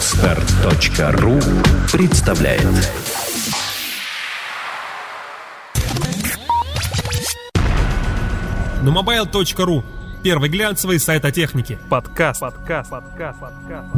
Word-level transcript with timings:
Отстар.ру 0.00 1.38
представляет 1.92 2.64
Numobile.ru 8.82 9.82
Первый 10.24 10.48
глянцевый 10.48 10.98
сайт 10.98 11.26
о 11.26 11.30
технике. 11.30 11.78
Подкаст. 11.90 12.40
Подкаст. 12.40 12.88
Подкаст. 12.88 13.40
Подкаст. 13.40 13.88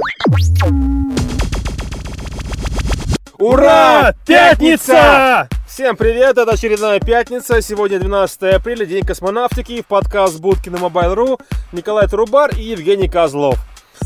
Ура! 3.39 4.13
Пятница! 4.27 5.49
Всем 5.69 5.97
привет, 5.97 6.37
это 6.37 6.51
очередная 6.51 6.99
пятница. 6.99 7.63
Сегодня 7.63 8.01
12 8.01 8.43
апреля, 8.55 8.87
день 8.87 9.05
космонавтики. 9.05 9.85
Подкаст 9.87 10.41
Будки 10.41 10.69
на 10.69 10.79
Mobile.ru 10.79 11.41
Николай 11.71 12.09
Трубар 12.09 12.51
и 12.59 12.63
Евгений 12.63 13.09
Козлов. 13.09 13.57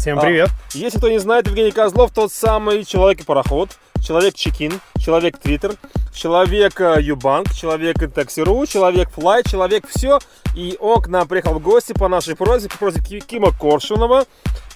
Всем 0.07 0.21
привет. 0.21 0.51
А, 0.51 0.79
если 0.79 0.99
кто 0.99 1.09
не 1.09 1.19
знает, 1.19 1.49
Евгений 1.49 1.73
Козлов 1.73 2.13
тот 2.13 2.31
самый 2.31 2.85
человек 2.85 3.23
и 3.23 3.25
пароход, 3.25 3.71
человек 4.01 4.35
Чекин, 4.37 4.81
человек 5.01 5.37
Твиттер, 5.37 5.75
человек 6.15 6.81
э, 6.81 6.99
Юбанк, 7.01 7.53
человек 7.53 8.01
Интекси.ру, 8.01 8.67
человек 8.67 9.11
Флай, 9.11 9.43
человек 9.43 9.85
все. 9.89 10.21
И 10.55 10.77
он 10.79 11.03
к 11.03 11.09
нам 11.09 11.27
приехал 11.27 11.55
в 11.55 11.59
гости 11.61 11.93
по 11.93 12.07
нашей 12.07 12.37
просьбе, 12.37 12.69
по 12.69 12.79
просьбе 12.79 13.19
Кима 13.19 13.51
Коршунова. 13.51 14.27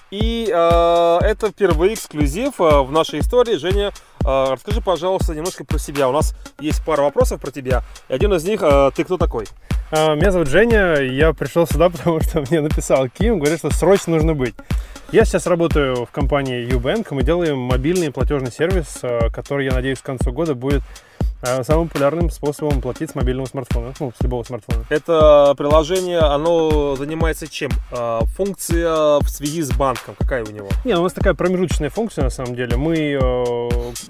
И 0.09 0.51
э, 0.53 1.19
это 1.21 1.47
впервые 1.47 1.93
эксклюзив 1.93 2.59
э, 2.59 2.81
в 2.81 2.91
нашей 2.91 3.21
истории. 3.21 3.55
Женя, 3.55 3.93
э, 4.25 4.47
расскажи, 4.51 4.81
пожалуйста, 4.81 5.33
немножко 5.33 5.63
про 5.63 5.79
себя. 5.79 6.09
У 6.09 6.11
нас 6.11 6.35
есть 6.59 6.83
пара 6.83 7.03
вопросов 7.03 7.39
про 7.39 7.51
тебя. 7.51 7.83
И 8.09 8.13
один 8.13 8.33
из 8.33 8.43
них, 8.43 8.61
э, 8.63 8.91
ты 8.93 9.05
кто 9.05 9.15
такой? 9.15 9.45
А, 9.93 10.13
Меня 10.15 10.31
зовут 10.31 10.49
Женя, 10.49 10.95
я 10.95 11.31
пришел 11.31 11.65
сюда, 11.65 11.89
потому 11.89 12.19
что 12.19 12.41
мне 12.41 12.59
написал 12.59 13.07
Ким, 13.07 13.39
говорит, 13.39 13.59
что 13.59 13.71
срочно 13.71 14.11
нужно 14.11 14.33
быть. 14.33 14.55
Я 15.11 15.25
сейчас 15.25 15.45
работаю 15.45 16.05
в 16.05 16.09
компании 16.09 16.65
Ubank, 16.65 17.07
мы 17.11 17.23
делаем 17.23 17.57
мобильный 17.57 18.11
платежный 18.11 18.49
сервис, 18.49 18.99
э, 19.01 19.29
который, 19.29 19.65
я 19.65 19.73
надеюсь, 19.73 19.99
к 19.99 20.05
концу 20.05 20.31
года 20.31 20.55
будет 20.55 20.83
самым 21.63 21.87
популярным 21.87 22.29
способом 22.29 22.81
платить 22.81 23.11
с 23.11 23.15
мобильного 23.15 23.47
смартфона, 23.47 23.93
ну, 23.99 24.13
с 24.17 24.23
любого 24.23 24.43
смартфона. 24.43 24.85
Это 24.89 25.53
приложение, 25.57 26.19
оно 26.19 26.95
занимается 26.95 27.47
чем? 27.47 27.71
Э, 27.91 28.21
Функция 28.35 29.19
в 29.19 29.29
связи 29.29 29.61
с 29.61 29.71
банком, 29.71 30.15
какая 30.17 30.43
у 30.43 30.51
него? 30.51 30.69
Не, 30.85 30.95
у 30.95 31.03
нас 31.03 31.13
такая 31.13 31.33
промежуточная 31.33 31.89
функция, 31.89 32.23
на 32.23 32.29
самом 32.29 32.55
деле. 32.55 32.77
Мы 32.77 33.19
э, 33.21 33.69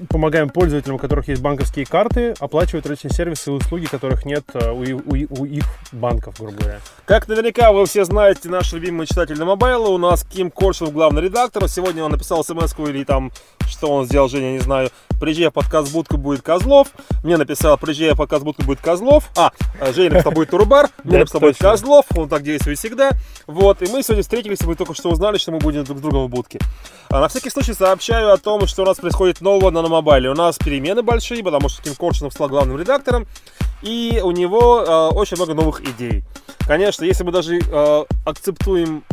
помогаем 0.09 0.49
пользователям, 0.49 0.95
у 0.95 0.99
которых 0.99 1.27
есть 1.27 1.41
банковские 1.41 1.85
карты, 1.85 2.35
оплачивать 2.39 2.85
различные 2.85 3.13
сервисы 3.13 3.51
и 3.51 3.53
услуги, 3.53 3.85
которых 3.85 4.25
нет 4.25 4.43
э, 4.53 4.71
у, 4.71 4.81
у 4.81 5.41
у 5.41 5.45
их 5.45 5.65
банков, 5.91 6.35
грубо 6.39 6.57
говоря. 6.57 6.79
Как 7.05 7.27
наверняка 7.27 7.71
вы 7.71 7.85
все 7.85 8.05
знаете, 8.05 8.49
наш 8.49 8.73
любимый 8.73 9.07
читатель 9.07 9.37
на 9.37 9.45
мобайле, 9.45 9.87
у 9.87 9.97
нас 9.97 10.23
Ким 10.23 10.51
Коршунов, 10.51 10.93
главный 10.93 11.21
редактор. 11.21 11.67
Сегодня 11.67 12.03
он 12.03 12.11
написал 12.11 12.43
смс 12.43 12.73
или 12.79 13.03
там, 13.03 13.31
что 13.67 13.87
он 13.87 14.05
сделал, 14.05 14.29
Женя, 14.29 14.51
не 14.51 14.59
знаю. 14.59 14.89
Приезжай 15.19 15.49
в 15.49 15.53
подкаст 15.53 15.91
будку 15.91 16.17
будет 16.17 16.41
Козлов. 16.41 16.89
Мне 17.23 17.37
написал, 17.37 17.77
приезжай 17.77 18.15
подкаст 18.15 18.43
будку 18.43 18.63
будет 18.63 18.81
Козлов. 18.81 19.29
А, 19.37 19.51
э, 19.79 19.93
Женя 19.93 20.09
написал, 20.09 20.31
будет 20.31 20.49
Турубар. 20.49 20.89
Мне 21.03 21.19
написал, 21.19 21.39
будет. 21.39 21.55
Козлов. 21.57 22.05
Он 22.15 22.27
так 22.27 22.41
действует 22.41 22.79
всегда. 22.79 23.11
Вот, 23.45 23.83
и 23.83 23.91
мы 23.91 24.01
сегодня 24.01 24.23
встретились, 24.23 24.61
и 24.61 24.65
мы 24.65 24.75
только 24.75 24.95
что 24.95 25.09
узнали, 25.09 25.37
что 25.37 25.51
мы 25.51 25.59
будем 25.59 25.83
друг 25.83 25.99
с 25.99 26.01
другом 26.01 26.25
в 26.25 26.29
будке. 26.29 26.59
А 27.09 27.19
на 27.19 27.27
всякий 27.27 27.51
случай 27.51 27.73
сообщаю 27.73 28.33
о 28.33 28.37
том, 28.37 28.65
что 28.65 28.81
у 28.81 28.85
нас 28.87 28.97
происходит 28.97 29.39
нового 29.39 29.69
на 29.69 29.87
мобайле. 29.87 30.31
У 30.31 30.33
нас 30.33 30.57
перемены 30.57 31.03
большие, 31.03 31.43
потому 31.43 31.69
что 31.69 31.83
Ким 31.83 31.93
Коршунов 31.93 32.33
стал 32.33 32.49
главным 32.49 32.79
редактором. 32.79 33.27
И 33.83 34.19
у 34.23 34.31
него 34.31 34.81
э, 34.81 35.15
очень 35.15 35.37
много 35.37 35.53
новых 35.53 35.81
идей. 35.81 36.23
Конечно, 36.65 37.03
если 37.03 37.23
мы 37.23 37.31
даже 37.31 37.59
э, 37.59 38.03
акцептуем 38.25 39.03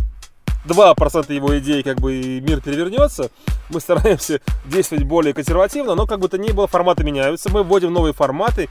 2% 0.69 1.33
его 1.33 1.59
идей, 1.59 1.83
как 1.83 1.99
бы 2.01 2.15
и 2.15 2.41
мир 2.41 2.61
перевернется, 2.61 3.31
мы 3.71 3.81
стараемся 3.81 4.41
действовать 4.67 5.05
более 5.05 5.35
консервативно, 5.35 5.95
но 5.95 6.07
как 6.07 6.21
бы 6.21 6.29
то 6.29 6.39
ни 6.39 6.53
было, 6.53 6.67
форматы 6.67 7.05
меняются, 7.05 7.51
мы 7.51 7.63
вводим 7.63 7.93
новые 7.93 8.13
форматы 8.13 8.69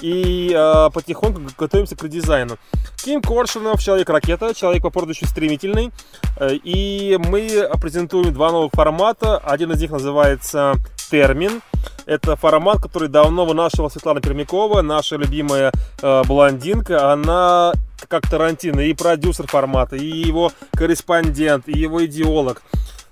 и 0.00 0.52
э, 0.54 0.90
потихоньку 0.92 1.40
готовимся 1.56 1.96
к 1.96 2.02
редизайну. 2.02 2.58
Ким 3.04 3.22
Коршунов, 3.22 3.82
человек-ракета, 3.82 4.54
человек 4.54 4.82
по 4.82 4.90
прозвищу 4.90 5.26
стремительный, 5.26 5.92
э, 6.38 6.56
и 6.62 7.18
мы 7.18 7.68
презентуем 7.80 8.32
два 8.32 8.50
новых 8.50 8.72
формата. 8.72 9.38
Один 9.38 9.72
из 9.72 9.80
них 9.80 9.90
называется 9.90 10.74
термин. 11.10 11.62
Это 12.06 12.36
формат, 12.36 12.82
который 12.82 13.08
давно 13.08 13.44
вынашивала 13.44 13.88
Светлана 13.88 14.20
Пермякова, 14.20 14.82
наша 14.82 15.16
любимая 15.16 15.72
э, 16.02 16.22
блондинка. 16.24 17.12
Она 17.12 17.72
как 18.08 18.28
Тарантино, 18.28 18.80
и 18.80 18.94
продюсер 18.94 19.46
формата, 19.46 19.96
и 19.96 20.04
его 20.04 20.52
корреспондент, 20.72 21.68
и 21.68 21.78
его 21.78 22.04
идеолог. 22.04 22.62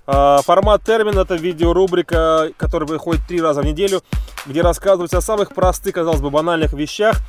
А, 0.05 0.41
Формат 0.41 0.83
термин 0.83 1.17
это 1.17 1.35
видеорубрика, 1.35 2.49
которая 2.57 2.87
выходит 2.87 3.21
три 3.27 3.41
раза 3.41 3.61
в 3.61 3.65
неделю, 3.65 4.01
где 4.45 4.61
рассказывается 4.61 5.17
о 5.17 5.21
самых 5.21 5.53
простых, 5.53 5.95
казалось 5.95 6.21
бы, 6.21 6.29
банальных 6.29 6.73
вещах, 6.73 7.21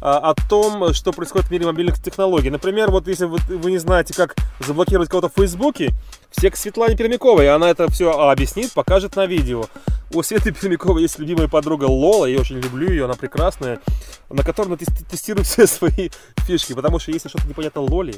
о 0.00 0.34
том, 0.48 0.94
что 0.94 1.12
происходит 1.12 1.48
в 1.48 1.50
мире 1.50 1.66
мобильных 1.66 2.00
технологий. 2.00 2.50
Например, 2.50 2.90
вот 2.90 3.08
если 3.08 3.24
вы, 3.24 3.38
вы 3.48 3.70
не 3.70 3.78
знаете, 3.78 4.14
как 4.14 4.36
заблокировать 4.60 5.08
кого-то 5.08 5.28
в 5.28 5.34
Фейсбуке, 5.34 5.92
все 6.30 6.50
к 6.50 6.56
Светлане 6.56 6.96
Пермяковой, 6.96 7.48
она 7.52 7.68
это 7.70 7.90
все 7.90 8.12
объяснит, 8.12 8.72
покажет 8.72 9.16
на 9.16 9.26
видео. 9.26 9.66
У 10.14 10.22
Светы 10.22 10.52
Пермяковой 10.52 11.02
есть 11.02 11.18
любимая 11.18 11.48
подруга 11.48 11.84
Лола, 11.84 12.26
я 12.26 12.40
очень 12.40 12.60
люблю 12.60 12.88
ее, 12.88 13.04
она 13.04 13.14
прекрасная, 13.14 13.80
на 14.30 14.42
которой 14.42 14.68
она 14.68 14.76
тести- 14.76 15.04
тестирует 15.04 15.46
все 15.48 15.66
свои 15.66 16.10
фишки, 16.46 16.72
потому 16.74 16.98
что 16.98 17.10
если 17.10 17.28
что-то 17.28 17.46
непонятно 17.46 17.82
Лоли, 17.82 18.14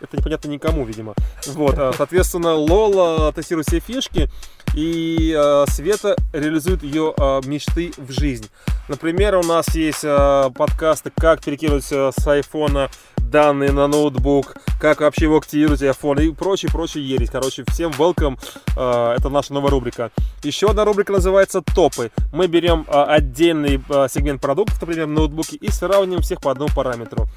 это 0.00 0.16
непонятно 0.16 0.48
никому, 0.48 0.84
видимо. 0.84 1.14
Вот, 1.46 1.74
а, 1.78 1.92
соответственно, 1.96 2.54
Лола 2.54 3.32
тестирует 3.32 3.66
все 3.66 3.80
фишки, 3.80 4.30
и 4.74 5.34
э, 5.36 5.64
Света 5.68 6.16
реализует 6.32 6.82
ее 6.82 7.14
э, 7.16 7.40
мечты 7.46 7.92
в 7.96 8.12
жизнь. 8.12 8.48
Например, 8.88 9.36
у 9.36 9.42
нас 9.42 9.74
есть 9.74 10.02
подкасты, 10.02 11.12
как 11.14 11.44
перекинуть 11.44 11.84
с 11.84 12.26
айфона 12.26 12.88
данные 13.18 13.70
на 13.70 13.86
ноутбук, 13.86 14.54
как 14.80 15.02
вообще 15.02 15.24
его 15.24 15.36
активировать 15.36 15.82
iPhone 15.82 16.24
и 16.24 16.32
прочее, 16.32 16.72
прочее 16.72 17.06
ересь. 17.06 17.28
Короче, 17.28 17.64
всем 17.68 17.90
welcome. 17.92 18.38
Это 18.72 19.28
наша 19.28 19.52
новая 19.52 19.70
рубрика. 19.70 20.10
Еще 20.42 20.70
одна 20.70 20.86
рубрика 20.86 21.12
называется 21.12 21.60
топы. 21.60 22.10
Мы 22.32 22.46
берем 22.46 22.86
отдельный 22.88 23.82
сегмент 24.08 24.40
продуктов, 24.40 24.80
например, 24.80 25.06
ноутбуки, 25.06 25.56
и 25.56 25.70
сравниваем 25.70 26.22
всех 26.22 26.40
по 26.40 26.50
одному 26.50 26.70
параметру. 26.74 27.28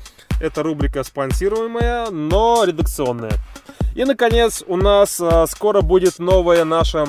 Это 0.41 0.63
рубрика 0.63 1.03
спонсируемая, 1.03 2.09
но 2.09 2.63
редакционная. 2.65 3.33
И, 3.93 4.03
наконец, 4.05 4.63
у 4.65 4.75
нас 4.75 5.19
э, 5.19 5.45
скоро 5.47 5.81
будет 5.81 6.17
новая 6.17 6.65
наша 6.65 7.05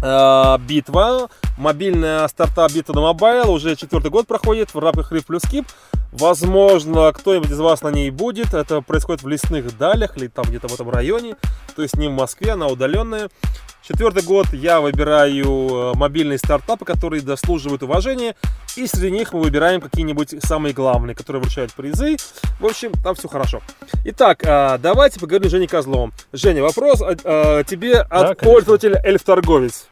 э, 0.00 0.58
битва. 0.58 1.30
Мобильная 1.58 2.28
стартап 2.28 2.70
битва 2.70 2.92
на 2.92 3.00
mobile. 3.00 3.50
Уже 3.50 3.74
четвертый 3.74 4.12
год 4.12 4.28
проходит 4.28 4.72
в 4.72 4.78
рамках 4.78 5.10
РИФ 5.10 5.26
плюс 5.26 5.42
КИБ. 5.42 5.66
Возможно, 6.12 7.12
кто-нибудь 7.12 7.50
из 7.50 7.58
вас 7.58 7.82
на 7.82 7.88
ней 7.88 8.10
будет. 8.10 8.54
Это 8.54 8.82
происходит 8.82 9.24
в 9.24 9.28
лесных 9.28 9.76
далях 9.76 10.16
или 10.16 10.28
там 10.28 10.44
где-то 10.44 10.68
в 10.68 10.74
этом 10.74 10.88
районе. 10.90 11.34
То 11.74 11.82
есть 11.82 11.96
не 11.96 12.06
в 12.06 12.12
Москве, 12.12 12.52
она 12.52 12.68
удаленная. 12.68 13.30
Четвертый 13.86 14.22
год 14.22 14.46
я 14.54 14.80
выбираю 14.80 15.44
э, 15.44 15.92
мобильные 15.94 16.38
стартапы, 16.38 16.86
которые 16.86 17.20
заслуживают 17.20 17.82
уважения. 17.82 18.34
И 18.76 18.86
среди 18.86 19.10
них 19.10 19.34
мы 19.34 19.42
выбираем 19.42 19.82
какие-нибудь 19.82 20.42
самые 20.42 20.72
главные, 20.72 21.14
которые 21.14 21.42
вручают 21.42 21.74
призы. 21.74 22.16
В 22.60 22.64
общем, 22.64 22.92
там 23.02 23.14
все 23.14 23.28
хорошо. 23.28 23.60
Итак, 24.06 24.42
э, 24.42 24.78
давайте 24.78 25.20
поговорим 25.20 25.50
с 25.50 25.52
Женей 25.52 25.68
Козловым. 25.68 26.14
Женя, 26.32 26.62
вопрос 26.62 27.02
э, 27.02 27.14
э, 27.24 27.64
тебе 27.66 27.98
от 27.98 28.08
конечно. 28.08 28.34
пользователя 28.36 29.02
Эльф-торговец. 29.04 29.86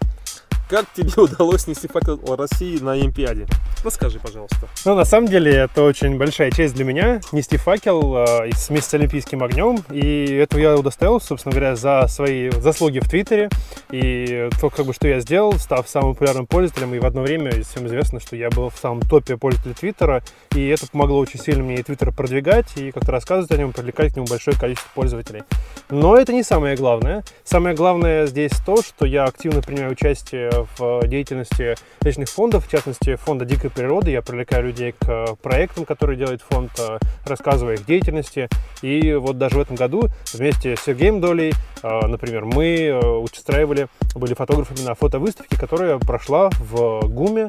Как 0.73 0.87
тебе 0.95 1.11
удалось 1.23 1.67
нести 1.67 1.87
факел 1.87 2.19
России 2.35 2.79
на 2.79 2.93
Олимпиаде? 2.93 3.47
Расскажи, 3.85 4.19
пожалуйста. 4.19 4.69
Ну, 4.87 4.95
на 4.95 5.05
самом 5.05 5.29
деле, 5.29 5.53
это 5.53 5.83
очень 5.83 6.17
большая 6.17 6.51
честь 6.51 6.75
для 6.75 6.87
меня 6.87 7.21
нести 7.31 7.59
факел 7.59 8.17
э, 8.17 8.51
вместе 8.71 8.91
с 8.91 8.95
Олимпийским 8.95 9.43
огнем. 9.43 9.85
И 9.91 10.33
этого 10.33 10.61
я 10.61 10.75
удостоился, 10.75 11.27
собственно 11.27 11.53
говоря, 11.53 11.77
за 11.77 12.07
свои 12.09 12.49
заслуги 12.49 13.01
в 13.01 13.11
Твиттере. 13.11 13.51
И 13.91 14.49
то, 14.63 14.71
как 14.71 14.87
бы, 14.87 14.95
что 14.95 15.09
я 15.09 15.21
сделал, 15.21 15.53
став 15.59 15.87
самым 15.87 16.15
популярным 16.15 16.47
пользователем. 16.47 16.95
И 16.95 17.01
в 17.01 17.05
одно 17.05 17.21
время 17.21 17.51
всем 17.65 17.87
известно, 17.87 18.19
что 18.19 18.35
я 18.35 18.49
был 18.49 18.71
в 18.71 18.79
самом 18.79 19.03
топе 19.03 19.37
пользователей 19.37 19.75
Твиттера. 19.75 20.23
И 20.55 20.67
это 20.69 20.87
помогло 20.87 21.19
очень 21.19 21.39
сильно 21.39 21.63
мне 21.63 21.75
и 21.75 21.83
Твиттер 21.83 22.13
продвигать, 22.13 22.77
и 22.77 22.93
как-то 22.93 23.13
рассказывать 23.13 23.51
о 23.51 23.59
нем, 23.59 23.73
привлекать 23.75 24.15
к 24.15 24.17
нему 24.17 24.27
большое 24.27 24.57
количество 24.57 24.89
пользователей. 24.95 25.43
Но 25.91 26.17
это 26.17 26.33
не 26.33 26.43
самое 26.43 26.77
главное. 26.77 27.25
Самое 27.45 27.77
главное 27.77 28.27
здесь 28.27 28.53
то, 28.65 28.81
что 28.81 29.05
я 29.05 29.25
активно 29.25 29.61
принимаю 29.61 29.93
участие 29.93 30.62
в 30.77 31.07
деятельности 31.07 31.77
различных 32.01 32.29
фондов, 32.29 32.67
в 32.67 32.71
частности, 32.71 33.17
фонда 33.17 33.45
дикой 33.45 33.71
природы. 33.71 34.11
Я 34.11 34.23
привлекаю 34.23 34.65
людей 34.65 34.93
к 34.93 35.09
э, 35.09 35.27
проектам, 35.43 35.85
которые 35.85 36.17
делает 36.17 36.43
фонд, 36.43 36.73
э, 36.79 36.99
рассказывая 37.25 37.75
о 37.75 37.77
их 37.77 37.87
деятельности. 37.87 38.49
И 38.83 39.15
вот 39.15 39.39
даже 39.39 39.57
в 39.57 39.61
этом 39.61 39.77
году 39.77 40.09
вместе 40.33 40.77
с 40.77 40.81
Сергеем 40.81 41.21
Долей, 41.21 41.53
э, 41.83 42.07
например, 42.07 42.45
мы 42.45 42.77
э, 42.77 42.99
устраивали, 42.99 43.89
были 44.15 44.35
фотографами 44.35 44.81
на 44.87 44.95
фотовыставке, 44.95 45.57
которая 45.59 45.99
прошла 45.99 46.51
в 46.59 47.07
ГУМе 47.09 47.49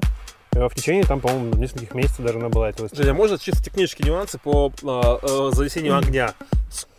э, 0.54 0.68
в 0.68 0.75
течение, 0.75 1.04
там, 1.04 1.19
по-моему, 1.19 1.56
нескольких 1.56 1.94
месяцев 1.94 2.25
даже 2.25 2.39
она 2.39 2.50
была 2.50 2.69
эта 2.69 2.83
выставка. 2.83 3.04
Женя, 3.04 3.15
можно 3.15 3.38
чисто 3.38 3.63
технические 3.63 4.10
нюансы 4.10 4.38
по 4.38 4.71
э, 4.81 5.18
э, 5.21 5.50
занесению 5.54 5.98
огня? 5.98 6.33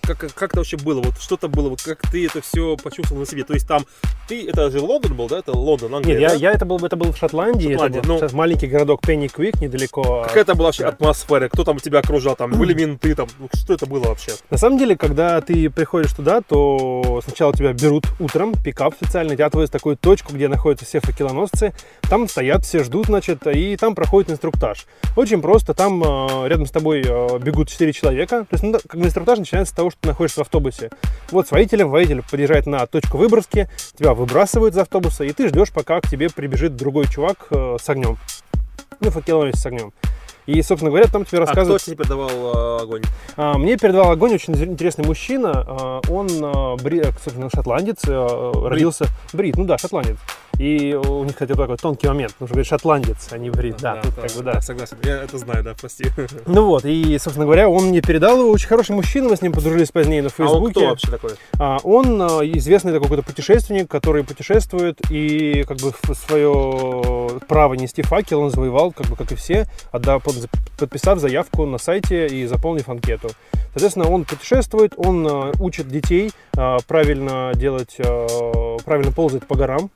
Как, 0.07 0.19
как 0.19 0.51
это 0.51 0.59
вообще 0.59 0.77
было? 0.77 1.01
Вот 1.01 1.19
что-то 1.19 1.49
было, 1.49 1.69
вот 1.69 1.83
как 1.83 2.03
ты 2.11 2.27
это 2.27 2.41
все 2.41 2.77
почувствовал 2.77 3.21
на 3.21 3.27
себе? 3.27 3.45
То 3.45 3.55
есть 3.55 3.67
там, 3.67 3.85
ты, 4.29 4.47
это 4.49 4.71
же 4.71 4.81
Лондон 4.81 5.15
был, 5.15 5.29
да? 5.29 5.39
Это 5.39 5.53
Лондон, 5.53 5.95
Англия, 5.95 6.19
Нет, 6.19 6.23
я, 6.23 6.29
да? 6.29 6.35
я 6.35 6.53
это 6.53 6.65
был, 6.65 6.79
это 6.85 6.97
был 6.97 7.13
в 7.13 7.17
Шотландии, 7.17 7.73
Шотландия, 7.73 8.01
это 8.01 8.09
был 8.09 8.21
ну. 8.21 8.29
маленький 8.33 8.67
городок 8.67 9.01
Пенни 9.01 9.29
Квик, 9.29 9.61
недалеко. 9.61 10.25
Какая 10.27 10.43
это 10.43 10.55
была 10.55 10.69
вообще 10.69 10.85
атмосфера? 10.85 11.49
Кто 11.49 11.65
там 11.65 11.79
тебя 11.79 12.01
окружал? 12.01 12.37
Там 12.37 12.51
были 12.51 12.75
менты, 12.79 13.15
там, 13.15 13.29
ну, 13.39 13.49
что 13.55 13.75
это 13.75 13.87
было 13.87 14.05
вообще? 14.05 14.33
На 14.51 14.59
самом 14.59 14.79
деле, 14.79 14.97
когда 14.97 15.41
ты 15.41 15.71
приходишь 15.71 16.13
туда, 16.13 16.41
то 16.41 17.21
сначала 17.25 17.55
тебя 17.55 17.73
берут 17.73 18.07
утром, 18.21 18.55
пикап 18.55 18.95
специально, 18.95 19.35
тебя 19.35 19.47
отвозят 19.47 19.71
в 19.71 19.73
такую 19.73 19.97
точку, 19.97 20.35
где 20.35 20.49
находятся 20.49 20.85
все 20.85 21.01
факелоносцы. 21.01 21.73
Там 22.03 22.29
стоят, 22.29 22.65
все 22.65 22.85
ждут, 22.85 23.07
значит, 23.07 23.47
и 23.47 23.77
там 23.77 23.95
проходит 23.95 24.31
инструктаж. 24.31 24.87
Очень 25.17 25.41
просто, 25.41 25.75
там 25.75 26.03
э, 26.03 26.49
рядом 26.49 26.67
с 26.67 26.71
тобой 26.71 27.03
э, 27.07 27.39
бегут 27.39 27.69
4 27.69 27.93
человека. 27.93 28.41
То 28.41 28.55
есть, 28.55 28.65
ну, 28.65 28.73
да, 28.73 28.79
как 28.87 29.01
бы 29.01 29.07
инструктаж 29.07 29.39
начинается 29.39 29.73
с 29.73 29.77
того, 29.77 29.91
что 29.95 30.03
ты 30.03 30.09
находишься 30.09 30.41
в 30.41 30.43
автобусе. 30.43 30.91
Вот 31.31 31.49
с 31.49 31.51
водителем, 31.51 31.91
водитель 31.91 32.23
подъезжает 32.29 32.67
на 32.67 32.87
точку 32.87 33.19
выброски, 33.19 33.69
тебя 33.97 34.15
выбрасывают 34.15 34.75
из 34.75 34.79
автобуса, 34.79 35.25
и 35.25 35.33
ты 35.33 35.49
ждешь, 35.49 35.71
пока 35.73 36.01
к 36.01 36.09
тебе 36.09 36.29
прибежит 36.31 36.77
другой 36.77 37.07
чувак 37.07 37.47
э, 37.51 37.77
с 37.81 37.89
огнем. 37.89 38.19
Ну, 39.01 39.11
факелоносец 39.11 39.61
с 39.61 39.67
огнем. 39.67 39.93
И, 40.47 40.61
собственно 40.61 40.91
говоря, 40.91 41.07
там 41.07 41.25
тебе 41.25 41.39
А 41.39 41.43
кто 41.43 41.47
рассказывают... 41.47 41.83
тебе 41.83 41.97
передавал 41.97 42.29
э, 42.29 42.83
огонь? 42.83 43.03
А, 43.37 43.57
Мне 43.57 43.79
передавал 43.79 44.11
огонь 44.11 44.35
очень 44.35 44.55
интересный 44.55 45.07
мужчина. 45.07 45.65
А, 45.67 46.01
Он, 46.09 46.29
а, 46.43 46.77
бри- 46.77 47.01
э, 47.01 47.13
собственно, 47.13 47.49
шотландец, 47.49 48.01
а, 48.07 48.69
родился... 48.69 49.07
Брит, 49.33 49.57
ну 49.57 49.65
да, 49.65 49.79
шотландец. 49.79 50.19
И 50.59 50.95
у 50.95 51.25
них, 51.25 51.33
кстати, 51.33 51.53
такой 51.53 51.77
тонкий 51.77 52.07
момент. 52.07 52.35
Нужно 52.39 52.55
говорить 52.55 52.69
шотландец, 52.69 53.29
а 53.33 53.39
не 53.39 53.51
брит. 53.51 53.77
Да, 53.81 54.01
тут 54.03 54.15
как 54.15 54.31
бы 54.33 54.43
да. 54.43 54.61
согласен. 54.61 54.97
Я 55.03 55.23
это 55.23 55.37
знаю, 55.39 55.65
да, 55.65 55.75
прости. 55.79 56.05
Ну 56.47 56.67
вот, 56.67 56.85
и, 56.85 57.19
собственно 57.19 57.45
говоря, 57.47 57.69
он 57.69 57.87
мне 57.87 58.01
передал 58.01 58.39
его. 58.39 58.51
Очень 58.51 58.69
хороший 58.69 58.93
мужчина, 58.95 59.29
мы 59.31 59.37
с 59.37 59.43
ним 59.43 59.53
подружились 59.53 59.91
позднее 59.91 60.23
на 60.23 60.29
А 60.29 60.31
он 60.31 60.47
Фейсбуке. 60.49 60.71
кто 60.73 60.87
вообще 60.87 61.11
такой? 61.11 61.31
А, 61.59 61.79
Он 61.83 62.23
а, 62.23 62.41
известный 62.43 62.93
такой 62.93 63.05
какой-то 63.09 63.23
путешественник, 63.25 63.91
который 63.91 64.23
путешествует 64.25 65.01
и 65.11 65.65
как 65.67 65.79
бы 65.79 65.93
свое 66.15 67.41
право 67.49 67.75
нести 67.75 68.03
факел 68.03 68.41
он 68.41 68.51
завоевал, 68.51 68.93
как 68.93 69.07
бы 69.07 69.17
как 69.17 69.33
и 69.33 69.35
все, 69.35 69.67
отдав, 69.93 70.23
под- 70.23 70.49
подписав 70.79 71.19
заявку 71.19 71.67
на 71.67 71.79
сайте 71.79 72.27
и 72.27 72.47
заполнив 72.47 72.89
анкету. 72.89 73.31
Соответственно, 73.73 74.09
он 74.09 74.25
путешествует, 74.25 74.93
он 74.97 75.27
а, 75.29 75.53
учит 75.59 75.89
детей 75.89 76.31
а, 76.57 76.79
правильно 76.87 77.53
делать, 77.55 77.97
правильно 78.85 79.11
ползать 79.13 79.45
по 79.47 79.57
горам. 79.57 79.91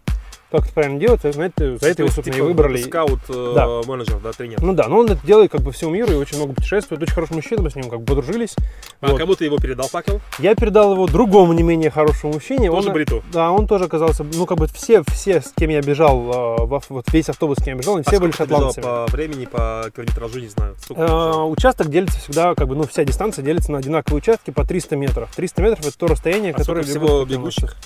Как 0.50 0.64
это 0.64 0.72
правильно 0.72 0.98
делать, 0.98 1.22
а, 1.26 1.32
знаете, 1.32 1.76
за 1.76 1.88
это 1.88 2.02
его, 2.02 2.10
собственно, 2.10 2.32
и 2.32 2.36
Типа 2.38 2.46
выбрали. 2.46 2.78
Скаут, 2.80 3.20
э, 3.28 3.52
Да. 3.54 3.66
менеджер, 3.86 4.18
да, 4.24 4.32
тренер. 4.32 4.62
Ну 4.62 4.72
да, 4.72 4.88
но 4.88 5.00
он 5.00 5.06
это 5.10 5.24
делает 5.26 5.50
как 5.52 5.60
бы 5.60 5.72
всему 5.72 5.90
миру 5.90 6.10
и 6.10 6.14
очень 6.14 6.38
много 6.38 6.54
путешествует. 6.54 7.02
Очень 7.02 7.12
хороший 7.12 7.34
мужчина, 7.34 7.60
мы 7.60 7.70
с 7.70 7.74
ним 7.74 7.90
как 7.90 8.00
бы 8.00 8.06
подружились. 8.06 8.56
А 9.02 9.08
Вот. 9.08 9.18
кому 9.18 9.34
ты 9.34 9.44
его 9.44 9.58
передал 9.58 9.88
факел? 9.88 10.22
Я 10.38 10.54
передал 10.54 10.94
его 10.94 11.06
другому 11.06 11.52
не 11.52 11.62
менее 11.62 11.90
хорошему 11.90 12.32
мужчине. 12.32 12.70
Тоже 12.70 12.88
он, 12.88 12.94
бриту? 12.94 13.22
Да, 13.30 13.50
он 13.50 13.66
тоже 13.66 13.84
оказался, 13.84 14.24
ну 14.24 14.46
как 14.46 14.56
бы 14.56 14.68
все, 14.68 15.02
все, 15.12 15.42
с 15.42 15.52
кем 15.54 15.68
я 15.68 15.82
бежал, 15.82 16.18
э, 16.18 16.64
во- 16.64 16.80
вот 16.88 17.12
весь 17.12 17.28
автобус, 17.28 17.58
с 17.58 17.62
кем 17.62 17.74
я 17.74 17.80
бежал, 17.80 17.96
они 17.96 18.04
все 18.04 18.16
А 18.16 18.20
были 18.20 18.30
ты 18.32 18.44
бежал 18.44 18.58
шотландцами. 18.72 18.84
по 18.84 19.06
времени, 19.12 19.44
по 19.44 19.90
километражу, 19.94 20.40
не 20.40 20.48
знаю. 20.48 20.76
Бежал? 20.88 21.50
Участок 21.50 21.90
делится 21.90 22.18
всегда, 22.20 22.54
как 22.54 22.68
бы, 22.68 22.74
ну, 22.74 22.86
вся 22.86 23.04
дистанция 23.04 23.44
делится 23.44 23.70
на 23.70 23.78
одинаковые 23.78 24.18
участки 24.22 24.50
по 24.50 24.64
300 24.64 24.96
метров. 24.96 25.30
300 25.36 25.60
метров 25.60 25.80
это 25.86 25.98
то 25.98 26.06
расстояние, 26.06 26.52
А 26.54 26.56
которое 26.56 26.84
всего 26.84 27.22
бегущих? 27.26 27.76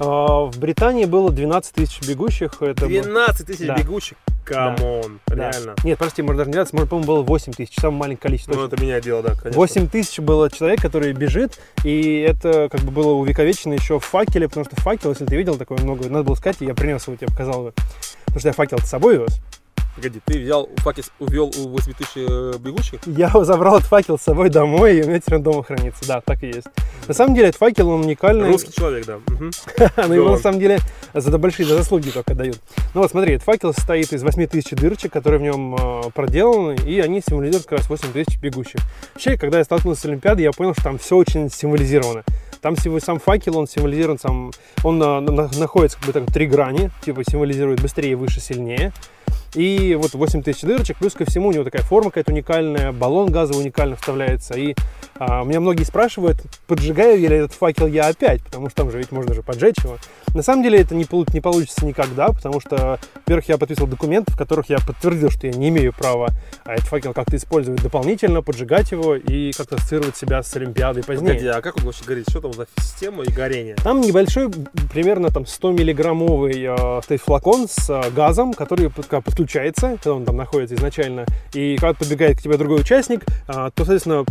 В 0.00 0.52
Британии 0.58 1.06
было 1.06 1.32
12 1.32 1.74
тысяч 1.74 2.00
бегущих. 2.08 2.60
Это 2.62 2.86
было- 2.86 3.02
12 3.02 3.46
тысяч 3.46 3.66
Да. 3.66 3.76
бегущих? 3.76 4.16
Come 4.44 4.87
on, 4.87 5.20
Да. 5.26 5.34
реально. 5.50 5.74
Нет, 5.84 5.98
подожди, 5.98 6.22
может 6.22 6.38
даже 6.38 6.48
не 6.48 6.52
12, 6.54 6.72
может, 6.72 6.88
по-моему, 6.88 7.06
было 7.06 7.22
8 7.22 7.52
тысяч, 7.52 7.74
самое 7.78 7.98
маленькое 7.98 8.22
количество. 8.30 8.54
Ну, 8.54 8.64
это 8.64 8.80
меняет 8.80 9.04
дело, 9.04 9.22
да, 9.22 9.34
конечно. 9.34 9.52
8 9.52 9.88
тысяч 9.88 10.18
было 10.20 10.50
человек, 10.50 10.80
который 10.80 11.12
бежит, 11.12 11.60
и 11.84 12.20
это 12.20 12.68
как 12.70 12.80
бы 12.80 12.90
было 12.90 13.12
увековечено 13.12 13.74
еще 13.74 13.98
в 14.00 14.04
факеле, 14.04 14.48
потому 14.48 14.64
что 14.64 14.76
факел, 14.80 15.10
если 15.10 15.26
ты 15.26 15.36
видел, 15.36 15.56
такое 15.56 15.78
много, 15.78 16.08
надо 16.08 16.24
было 16.24 16.34
сказать, 16.34 16.56
и 16.60 16.64
я 16.64 16.74
принес 16.74 17.06
его, 17.06 17.16
тебе 17.16 17.26
показал 17.28 17.62
бы. 17.64 17.72
Потому 18.24 18.40
что 18.40 18.48
я 18.48 18.52
факел 18.54 18.78
с 18.78 18.88
собой 18.88 19.18
вез. 19.18 19.38
Погоди, 19.98 20.20
ты 20.24 20.38
взял 20.38 20.68
факел, 20.76 21.02
увел 21.18 21.52
у 21.58 21.70
8 21.70 21.92
тысяч 21.92 22.12
э, 22.14 22.52
бегущих? 22.60 23.00
Я 23.04 23.30
забрал 23.44 23.78
этот 23.78 23.88
факел 23.88 24.16
с 24.16 24.22
собой 24.22 24.48
домой, 24.48 24.96
и 24.96 25.02
у 25.02 25.08
меня 25.08 25.18
теперь 25.18 25.38
он 25.38 25.42
дома 25.42 25.64
хранится. 25.64 26.06
Да, 26.06 26.20
так 26.20 26.40
и 26.44 26.46
есть. 26.46 26.68
На 27.08 27.14
самом 27.14 27.34
деле, 27.34 27.48
этот 27.48 27.58
факел, 27.58 27.88
он 27.88 28.02
уникальный. 28.02 28.46
Русский 28.48 28.72
человек, 28.72 29.06
да. 29.06 29.18
Но 30.06 30.14
его 30.14 30.30
на 30.30 30.36
самом 30.36 30.60
деле 30.60 30.78
за 31.12 31.36
большие 31.36 31.66
заслуги 31.66 32.10
только 32.10 32.36
дают. 32.36 32.60
Ну 32.94 33.00
вот 33.00 33.10
смотри, 33.10 33.34
этот 33.34 33.44
факел 33.44 33.74
состоит 33.74 34.12
из 34.12 34.22
8 34.22 34.46
тысяч 34.46 34.70
дырочек, 34.70 35.12
которые 35.12 35.40
в 35.40 35.42
нем 35.42 35.74
э, 35.74 36.10
проделаны, 36.14 36.76
и 36.76 37.00
они 37.00 37.20
символизируют 37.20 37.66
как 37.66 37.80
раз 37.80 37.90
8 37.90 38.12
тысяч 38.12 38.38
бегущих. 38.38 38.80
Вообще, 39.14 39.36
когда 39.36 39.58
я 39.58 39.64
столкнулся 39.64 40.02
с 40.02 40.04
Олимпиадой, 40.04 40.44
я 40.44 40.52
понял, 40.52 40.74
что 40.74 40.84
там 40.84 40.98
все 40.98 41.16
очень 41.16 41.50
символизировано. 41.50 42.22
Там 42.60 42.76
сам 43.00 43.18
факел, 43.18 43.56
он 43.58 43.66
символизирует 43.66 44.20
сам, 44.20 44.52
он 44.84 44.98
на- 44.98 45.20
находится 45.20 45.98
как 45.98 46.06
бы 46.06 46.12
так 46.12 46.32
три 46.32 46.46
грани, 46.46 46.90
типа 47.04 47.22
символизирует 47.28 47.80
быстрее, 47.80 48.14
выше, 48.16 48.40
сильнее. 48.40 48.92
И 49.54 49.94
вот 49.94 50.14
8 50.14 50.42
тысяч 50.42 50.62
дырочек, 50.62 50.98
плюс 50.98 51.14
ко 51.14 51.24
всему 51.24 51.48
у 51.48 51.52
него 51.52 51.64
такая 51.64 51.82
форма 51.82 52.10
какая-то 52.10 52.32
уникальная, 52.32 52.92
баллон 52.92 53.30
газовый 53.30 53.62
уникально 53.62 53.96
вставляется. 53.96 54.54
И 54.54 54.74
а, 55.18 55.44
меня 55.44 55.60
многие 55.60 55.84
спрашивают, 55.84 56.38
поджигаю 56.66 57.18
ли 57.18 57.36
этот 57.36 57.52
факел 57.52 57.86
я 57.86 58.06
опять, 58.06 58.42
потому 58.42 58.68
что 58.68 58.76
там 58.76 58.90
же 58.90 58.98
ведь 58.98 59.12
можно 59.12 59.34
же 59.34 59.42
поджечь 59.42 59.78
его. 59.82 59.98
На 60.34 60.42
самом 60.42 60.62
деле 60.62 60.80
это 60.80 60.94
не, 60.94 61.04
полу- 61.04 61.26
не 61.32 61.40
получится 61.40 61.84
никогда, 61.84 62.28
потому 62.28 62.60
что, 62.60 62.98
во-первых, 63.14 63.48
я 63.48 63.58
подписывал 63.58 63.88
документы, 63.88 64.32
в 64.32 64.36
которых 64.36 64.68
я 64.70 64.78
подтвердил, 64.78 65.30
что 65.30 65.46
я 65.46 65.52
не 65.52 65.68
имею 65.68 65.92
права 65.92 66.28
а 66.64 66.74
этот 66.74 66.86
факел 66.86 67.14
как-то 67.14 67.36
использовать 67.36 67.82
дополнительно, 67.82 68.42
поджигать 68.42 68.92
его 68.92 69.16
и 69.16 69.52
как-то 69.52 69.76
ассоциировать 69.76 70.16
себя 70.16 70.42
с 70.42 70.54
Олимпиадой 70.54 71.02
позднее. 71.02 71.34
Погоди, 71.34 71.48
а 71.48 71.60
как 71.60 71.78
он 71.78 71.84
вообще 71.84 72.04
горит? 72.04 72.28
Что 72.28 72.40
там 72.40 72.52
за 72.52 72.66
система 72.78 73.24
и 73.24 73.32
горение? 73.32 73.74
Там 73.76 74.00
небольшой, 74.00 74.50
примерно 74.92 75.30
там 75.30 75.46
100 75.46 75.72
миллиграммовый 75.72 76.62
э, 76.62 77.00
стоит 77.02 77.22
флакон 77.22 77.68
с 77.68 77.88
э, 77.88 78.10
газом, 78.10 78.52
который 78.52 78.90
подключается, 78.90 79.92
когда 79.92 80.14
он 80.14 80.24
там 80.24 80.36
находится 80.36 80.74
изначально. 80.74 81.26
И 81.54 81.76
когда 81.76 81.94
подбегает 81.94 82.38
к 82.38 82.42
тебе 82.42 82.56
другой 82.56 82.80
участник, 82.80 83.24
а, 83.46 83.70
то, 83.70 83.84
соответственно, 83.84 84.24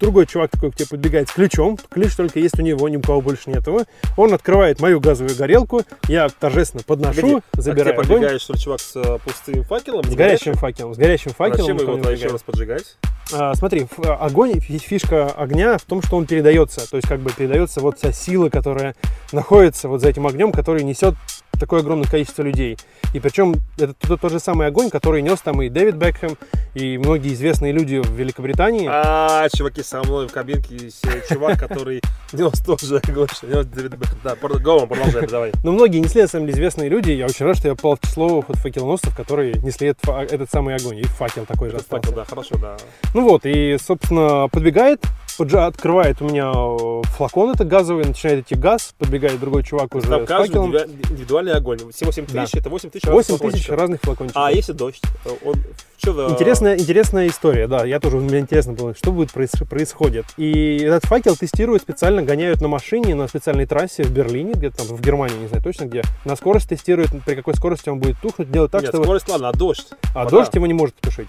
другой 0.00 0.26
чувак 0.26 0.50
такой 0.50 0.70
к 0.72 0.76
тебе 0.76 0.88
подбегает 0.88 1.28
с 1.28 1.32
ключом. 1.32 1.78
Ключ 1.90 2.14
только 2.16 2.38
есть 2.38 2.58
у 2.58 2.62
него, 2.62 2.88
ни 2.88 2.96
у 2.96 3.00
кого 3.02 3.20
больше 3.20 3.50
нет 3.50 3.66
его. 3.66 3.82
Он 4.16 4.32
открывает 4.34 4.80
мою 4.80 5.00
газовую 5.00 5.36
горелку, 5.36 5.82
я 6.08 6.28
торжественно 6.28 6.82
подношу, 6.82 7.20
Погоди, 7.20 7.42
а 7.56 7.60
забираю 7.60 7.92
тебе 7.94 8.02
огонь. 8.02 8.06
подбегает, 8.08 8.40
что 8.40 8.58
чувак 8.58 8.80
с 8.80 8.96
э, 8.96 9.18
пустым 9.24 9.64
факелом? 9.64 10.04
С 10.04 10.08
не 10.08 10.16
горящим 10.16 10.54
факелом, 10.54 10.94
с 10.94 10.98
горящим 10.98 11.30
А 11.32 11.34
факелом. 11.34 11.78
Зачем 11.78 11.96
его 11.98 12.10
еще 12.10 12.28
раз 12.28 12.42
поджигать? 12.42 12.96
А, 13.32 13.54
смотри, 13.54 13.82
ф- 13.84 13.98
огонь, 14.20 14.60
фи- 14.60 14.78
фишка 14.78 15.26
огня 15.30 15.78
в 15.78 15.82
том, 15.82 16.02
что 16.02 16.16
он 16.16 16.26
передается. 16.26 16.88
То 16.90 16.96
есть 16.96 17.08
как 17.08 17.20
бы 17.20 17.30
передается 17.32 17.80
вот 17.80 17.98
вся 17.98 18.12
сила, 18.12 18.50
которая 18.50 18.94
находится 19.32 19.88
вот 19.88 20.00
за 20.00 20.08
этим 20.10 20.26
огнем, 20.26 20.52
который 20.52 20.82
несет 20.84 21.14
такое 21.58 21.80
огромное 21.80 22.08
количество 22.08 22.42
людей. 22.42 22.76
И 23.12 23.20
причем 23.20 23.56
это 23.78 23.94
тот, 23.94 24.20
тот 24.20 24.32
же 24.32 24.40
самый 24.40 24.66
огонь, 24.66 24.90
который 24.90 25.22
нес 25.22 25.40
там 25.40 25.62
и 25.62 25.68
Дэвид 25.68 25.96
Бекхэм, 25.96 26.36
и 26.74 26.98
многие 26.98 27.32
известные 27.34 27.72
люди 27.72 27.96
в 27.96 28.10
Великобритании. 28.10 28.88
А, 28.90 29.48
чуваки, 29.48 29.82
со 29.82 30.02
мной 30.02 30.26
в 30.28 30.32
кабинке 30.32 30.76
есть 30.76 31.04
э, 31.06 31.22
чувак, 31.28 31.58
который 31.58 32.00
нес 32.32 32.60
тоже 32.60 33.00
огонь, 33.08 33.28
что 33.32 33.46
нес 33.46 33.66
Дэвид 33.66 33.96
Бекхэм. 33.96 34.18
Да, 34.24 34.36
Гоу, 34.36 34.86
продолжай, 34.86 35.26
давай. 35.30 35.52
Но 35.62 35.72
многие 35.72 35.98
несли, 35.98 36.22
на 36.22 36.28
самом 36.28 36.46
деле, 36.46 36.58
известные 36.58 36.88
люди. 36.88 37.10
Я 37.10 37.26
очень 37.26 37.44
рад, 37.46 37.56
что 37.56 37.68
я 37.68 37.74
попал 37.74 37.96
в 37.96 38.00
число 38.06 38.40
вот 38.46 38.56
факелоносцев, 38.56 39.14
которые 39.14 39.54
несли 39.54 39.88
этот, 39.88 40.50
самый 40.50 40.74
огонь. 40.74 40.98
И 40.98 41.04
факел 41.04 41.44
такой 41.46 41.70
же 41.70 41.76
остался. 41.76 42.02
факел, 42.08 42.16
да, 42.16 42.24
хорошо, 42.24 42.56
да. 42.60 42.76
Ну 43.14 43.28
вот, 43.28 43.42
и, 43.44 43.76
собственно, 43.80 44.48
подбегает, 44.50 45.04
открывает 45.38 46.20
у 46.22 46.26
меня 46.28 46.52
э, 46.54 47.02
флакон 47.16 47.50
этот 47.50 47.68
газовый, 47.68 48.04
начинает 48.04 48.40
идти 48.40 48.54
газ, 48.54 48.94
подбегает 48.98 49.38
другой 49.40 49.62
чувак 49.62 49.94
уже 49.94 50.08
Там 50.08 50.26
с 50.26 50.28
факелом. 50.28 50.70
индивиду- 50.72 51.14
индивидуальный 51.44 51.54
огонь. 51.54 51.92
Все 51.92 52.04
8 52.06 52.26
Да. 52.32 52.44
тысяч, 52.44 52.54
это 52.56 52.68
8 52.70 52.90
тысяч 52.90 53.04
8 53.04 53.14
разных 53.14 53.24
тысяч 53.26 53.38
флакончиков. 53.66 53.78
разных 53.78 54.00
флакончиков. 54.00 54.42
А 54.42 54.50
если 54.52 54.72
дождь? 54.72 55.02
Он, 55.44 55.54
что. 55.96 56.30
Интересная, 56.30 56.76
интересная 56.78 57.26
история, 57.28 57.66
да. 57.68 57.84
Я 57.84 58.00
тоже, 58.00 58.16
мне 58.16 58.38
интересно 58.40 58.72
было, 58.72 58.94
что 58.94 59.12
будет 59.12 59.30
проис- 59.30 59.64
происходит. 59.66 60.26
И 60.36 60.78
этот 60.82 61.04
факел 61.04 61.36
тестируют 61.36 61.82
специально, 61.82 62.22
гоняют 62.22 62.60
на 62.60 62.68
машине 62.68 63.14
на 63.14 63.28
специальной 63.28 63.66
трассе 63.66 64.02
в 64.02 64.10
Берлине, 64.10 64.52
где-то 64.52 64.78
там 64.78 64.96
в 64.96 65.00
Германии, 65.00 65.36
не 65.36 65.48
знаю 65.48 65.62
точно 65.62 65.84
где. 65.84 66.02
На 66.24 66.36
скорость 66.36 66.68
тестируют, 66.68 67.10
при 67.24 67.34
какой 67.34 67.54
скорости 67.54 67.88
он 67.88 67.98
будет 68.00 68.18
тухнуть, 68.20 68.50
делать 68.50 68.70
так, 68.70 68.82
Нет, 68.82 68.90
чтобы... 68.90 69.04
скорость, 69.04 69.28
ладно, 69.28 69.48
а 69.48 69.52
дождь? 69.52 69.88
А 70.14 70.24
вода. 70.24 70.30
дождь 70.30 70.54
его 70.54 70.66
не 70.66 70.74
может 70.74 70.94
потушить. 70.96 71.28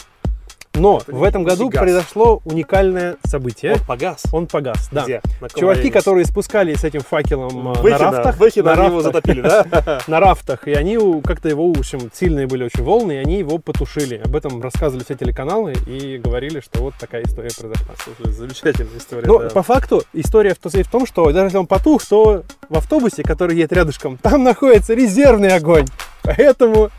Но 0.76 1.00
Это 1.02 1.16
в 1.16 1.24
этом 1.24 1.44
году 1.44 1.66
нифига. 1.66 1.80
произошло 1.82 2.42
уникальное 2.46 3.18
событие. 3.26 3.74
Он 3.74 3.80
погас. 3.80 4.24
Он 4.32 4.48
погас, 4.48 4.90
да. 4.92 5.04
Где? 5.04 5.22
На 5.42 5.50
Чуваки, 5.50 5.90
которые 5.90 6.26
спускались 6.26 6.80
с 6.82 6.84
этим 6.84 7.02
факелом 7.02 7.50
э, 7.72 7.74
на 7.76 7.82
Выхина, 7.82 7.98
рафтах, 8.12 8.38
Выхина, 8.38 8.66
на 8.66 8.72
они 8.74 8.86
его 8.86 8.96
рафтах, 9.02 9.14
затопили, 9.14 9.42
да? 9.42 10.00
на 10.08 10.20
рафтах, 10.20 10.68
и 10.68 10.74
они 10.74 10.98
как-то 11.24 11.50
его, 11.50 11.72
в 11.72 11.80
общем, 11.80 12.12
сильные 12.14 12.48
были 12.48 12.64
очень 12.66 12.84
волны, 12.84 13.14
и 13.14 13.18
они 13.18 13.40
его 13.40 13.58
потушили. 13.58 14.22
Об 14.24 14.36
этом 14.36 14.62
рассказывали 14.62 15.04
все 15.04 15.16
телеканалы 15.16 15.74
и 15.88 16.18
говорили, 16.18 16.60
что 16.60 16.82
вот 16.82 16.94
такая 17.00 17.24
история 17.24 17.50
произошла. 17.58 17.94
Слушай, 18.04 18.32
замечательная 18.34 18.98
история, 18.98 19.28
Но 19.28 19.40
да. 19.40 19.50
по 19.50 19.64
факту 19.64 20.04
история 20.14 20.54
в, 20.54 20.58
то- 20.58 20.70
в 20.70 20.92
том, 20.92 21.06
что 21.06 21.32
даже 21.32 21.46
если 21.48 21.58
он 21.58 21.68
потух, 21.68 22.06
то 22.06 22.44
в 22.70 22.78
автобусе, 22.78 23.24
который 23.24 23.56
едет 23.56 23.72
рядышком, 23.74 24.18
там 24.18 24.44
находится 24.44 24.94
резервный 24.94 25.54
огонь. 25.56 25.86
Поэтому 26.24 26.90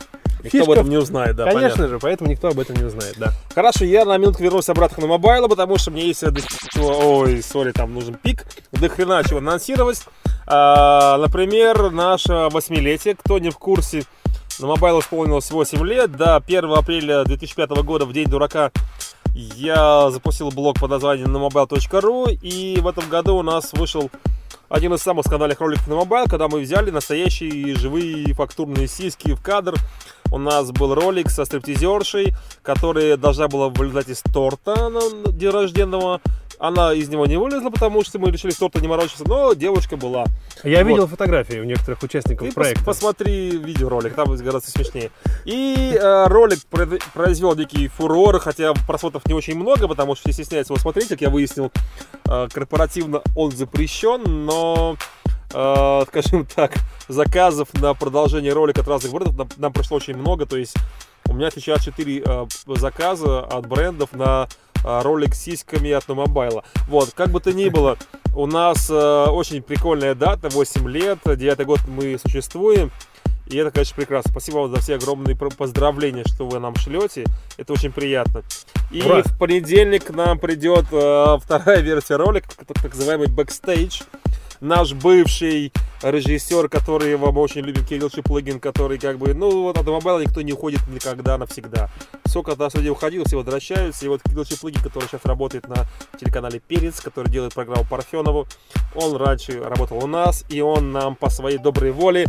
Никто 0.52 0.64
об 0.64 0.70
этом 0.70 0.88
не 0.88 0.96
узнает, 0.96 1.36
да, 1.36 1.44
Конечно 1.44 1.70
понятно. 1.70 1.88
же, 1.88 1.98
поэтому 1.98 2.30
никто 2.30 2.48
об 2.48 2.58
этом 2.58 2.76
не 2.76 2.84
узнает, 2.84 3.14
да. 3.18 3.32
Хорошо, 3.54 3.84
я 3.84 4.04
на 4.04 4.16
минутку 4.16 4.42
вернусь 4.42 4.68
обратно 4.68 5.02
на 5.02 5.06
Mobile, 5.08 5.48
потому 5.48 5.78
что 5.78 5.90
мне 5.90 6.06
есть 6.06 6.24
до 6.24 6.40
чего, 6.72 7.18
ой, 7.18 7.42
sorry, 7.42 7.72
там 7.72 7.94
нужен 7.94 8.14
пик, 8.14 8.46
до 8.72 8.88
хрена 8.88 9.22
чего 9.24 9.38
анонсировать. 9.38 10.02
А, 10.46 11.18
например, 11.18 11.90
наше 11.90 12.48
восьмилетие, 12.50 13.16
кто 13.16 13.38
не 13.38 13.50
в 13.50 13.58
курсе, 13.58 14.04
на 14.58 14.68
Mobile 14.68 15.00
исполнилось 15.00 15.50
8 15.50 15.84
лет, 15.84 16.12
до 16.12 16.36
1 16.36 16.64
апреля 16.72 17.24
2005 17.24 17.70
года, 17.82 18.06
в 18.06 18.12
День 18.12 18.28
дурака, 18.28 18.70
я 19.34 20.10
запустил 20.10 20.50
блог 20.50 20.80
под 20.80 20.90
названием 20.90 21.34
namobile.ru, 21.34 22.32
и 22.32 22.80
в 22.80 22.88
этом 22.88 23.08
году 23.08 23.36
у 23.36 23.42
нас 23.42 23.72
вышел 23.74 24.10
один 24.68 24.94
из 24.94 25.00
самых 25.00 25.26
скандальных 25.26 25.60
роликов 25.60 25.86
на 25.88 25.96
Mobile, 25.96 26.26
когда 26.26 26.48
мы 26.48 26.60
взяли 26.60 26.90
настоящие 26.90 27.74
живые 27.76 28.32
фактурные 28.34 28.88
сиськи 28.88 29.34
в 29.34 29.42
кадр. 29.42 29.74
У 30.36 30.38
нас 30.38 30.70
был 30.70 30.94
ролик 30.94 31.30
со 31.30 31.46
стриптизершей, 31.46 32.34
которая 32.62 33.16
должна 33.16 33.48
была 33.48 33.70
вылезать 33.70 34.10
из 34.10 34.20
торта 34.20 34.90
на 34.90 35.32
день 35.32 35.48
рожденного. 35.48 36.20
Она 36.58 36.92
из 36.92 37.08
него 37.08 37.24
не 37.24 37.38
вылезла, 37.38 37.70
потому 37.70 38.04
что 38.04 38.18
мы 38.18 38.30
решили 38.30 38.50
с 38.50 38.56
торта 38.56 38.80
не 38.82 38.86
морочиться, 38.88 39.24
но 39.26 39.54
девушка 39.54 39.96
была. 39.96 40.26
Я 40.62 40.80
Вот. 40.80 40.88
видел 40.88 41.06
фотографии 41.06 41.58
у 41.58 41.64
некоторых 41.64 42.02
участников 42.02 42.46
Ты 42.48 42.52
пос- 42.52 42.54
проекта. 42.54 42.84
посмотри 42.84 43.50
видеоролик, 43.56 44.14
там 44.14 44.28
гораздо 44.36 44.70
смешнее. 44.70 45.10
И 45.46 45.98
э, 45.98 46.26
ролик 46.28 46.58
произвел 47.14 47.54
некий 47.54 47.88
фурор, 47.88 48.38
хотя 48.38 48.74
просмотров 48.86 49.24
не 49.26 49.32
очень 49.32 49.56
много, 49.56 49.88
потому 49.88 50.14
что 50.16 50.24
все 50.30 50.42
стесняются 50.42 50.74
его 50.74 50.80
смотреть, 50.80 51.08
как 51.08 51.22
я 51.22 51.30
выяснил, 51.30 51.72
э, 52.28 52.48
корпоративно 52.52 53.22
он 53.34 53.52
запрещен, 53.52 54.44
но, 54.44 54.96
э, 55.52 56.02
скажем 56.08 56.46
так, 56.46 56.74
заказов 57.08 57.68
на 57.74 57.94
продолжение 57.94 58.52
ролика 58.52 58.80
от 58.80 58.88
разных 58.88 59.12
брендов 59.12 59.36
нам, 59.36 59.48
нам 59.56 59.72
пришло 59.72 59.96
очень 59.96 60.16
много, 60.16 60.46
то 60.46 60.56
есть 60.56 60.76
у 61.28 61.34
меня 61.34 61.50
сейчас 61.50 61.82
4 61.84 62.24
заказа 62.66 63.40
от 63.40 63.66
брендов 63.66 64.12
на 64.12 64.48
э, 64.84 65.02
ролик 65.02 65.34
с 65.34 65.42
сиськами 65.42 65.90
от 65.90 66.06
Номобайла. 66.08 66.64
Вот, 66.88 67.10
как 67.14 67.30
бы 67.30 67.40
то 67.40 67.52
ни 67.52 67.68
было, 67.68 67.96
у 68.34 68.46
нас 68.46 68.88
э, 68.90 69.24
очень 69.28 69.62
прикольная 69.62 70.14
дата, 70.14 70.48
8 70.48 70.88
лет, 70.88 71.18
9 71.24 71.66
год 71.66 71.80
мы 71.88 72.18
существуем. 72.18 72.90
И 73.46 73.56
это, 73.56 73.70
конечно, 73.70 73.94
прекрасно. 73.94 74.30
Спасибо 74.32 74.56
вам 74.56 74.74
за 74.74 74.80
все 74.80 74.96
огромные 74.96 75.36
поздравления, 75.36 76.24
что 76.26 76.48
вы 76.48 76.58
нам 76.58 76.74
шлете. 76.74 77.24
Это 77.56 77.72
очень 77.72 77.92
приятно. 77.92 78.42
И 78.90 79.00
Ура! 79.02 79.22
в 79.22 79.38
понедельник 79.38 80.04
к 80.04 80.10
нам 80.10 80.38
придет 80.38 80.86
э, 80.90 81.36
вторая 81.40 81.80
версия 81.80 82.16
ролика, 82.16 82.48
так 82.66 82.94
называемый 82.94 83.28
бэкстейдж. 83.28 84.02
Наш 84.60 84.92
бывший 84.92 85.72
режиссер, 86.02 86.68
который 86.68 87.16
вам 87.16 87.36
очень 87.38 87.62
любим, 87.62 87.84
Кирилл 87.84 88.10
Чеплыгин, 88.10 88.60
который 88.60 88.98
как 88.98 89.18
бы, 89.18 89.34
ну, 89.34 89.62
вот 89.62 89.78
от 89.78 89.86
Mobile 89.86 90.15
а 90.15 90.20
никто 90.20 90.42
не 90.42 90.52
уходит 90.52 90.80
никогда 90.88 91.38
навсегда. 91.38 91.90
Сколько 92.26 92.54
раз 92.54 92.74
людей 92.74 92.90
уходил, 92.90 93.24
все 93.24 93.36
возвращаются. 93.36 94.04
И 94.06 94.08
вот 94.08 94.22
Кирилл 94.22 94.44
Чеплыгин, 94.44 94.82
который 94.82 95.08
сейчас 95.08 95.24
работает 95.24 95.68
на 95.68 95.86
телеканале 96.18 96.60
Перец, 96.60 97.00
который 97.00 97.30
делает 97.30 97.54
программу 97.54 97.84
Парфенову, 97.88 98.46
он 98.94 99.16
раньше 99.16 99.60
работал 99.62 100.02
у 100.02 100.06
нас, 100.06 100.44
и 100.48 100.60
он 100.60 100.92
нам 100.92 101.16
по 101.16 101.28
своей 101.28 101.58
доброй 101.58 101.92
воле, 101.92 102.26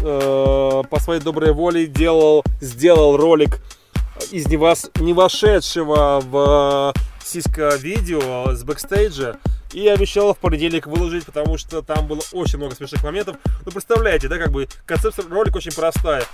э, 0.00 0.82
по 0.90 1.00
своей 1.00 1.20
доброй 1.20 1.52
воле 1.52 1.86
делал, 1.86 2.42
сделал 2.60 3.16
ролик 3.16 3.60
из 4.30 4.46
не, 4.46 4.56
вос- 4.56 4.90
не 5.00 5.12
вошедшего 5.12 6.20
в 6.24 6.94
сиська 7.26 7.74
видео 7.76 8.54
с 8.54 8.62
бэкстейджа 8.62 9.36
и 9.72 9.88
обещал 9.88 10.32
в 10.34 10.38
понедельник 10.38 10.86
выложить, 10.86 11.26
потому 11.26 11.58
что 11.58 11.82
там 11.82 12.06
было 12.06 12.20
очень 12.32 12.58
много 12.58 12.74
смешных 12.74 13.02
моментов. 13.02 13.36
Ну, 13.64 13.72
представляете, 13.72 14.28
да, 14.28 14.38
как 14.38 14.52
бы 14.52 14.68
концепция 14.86 15.28
ролика 15.28 15.56
очень 15.56 15.72
простая. 15.72 16.24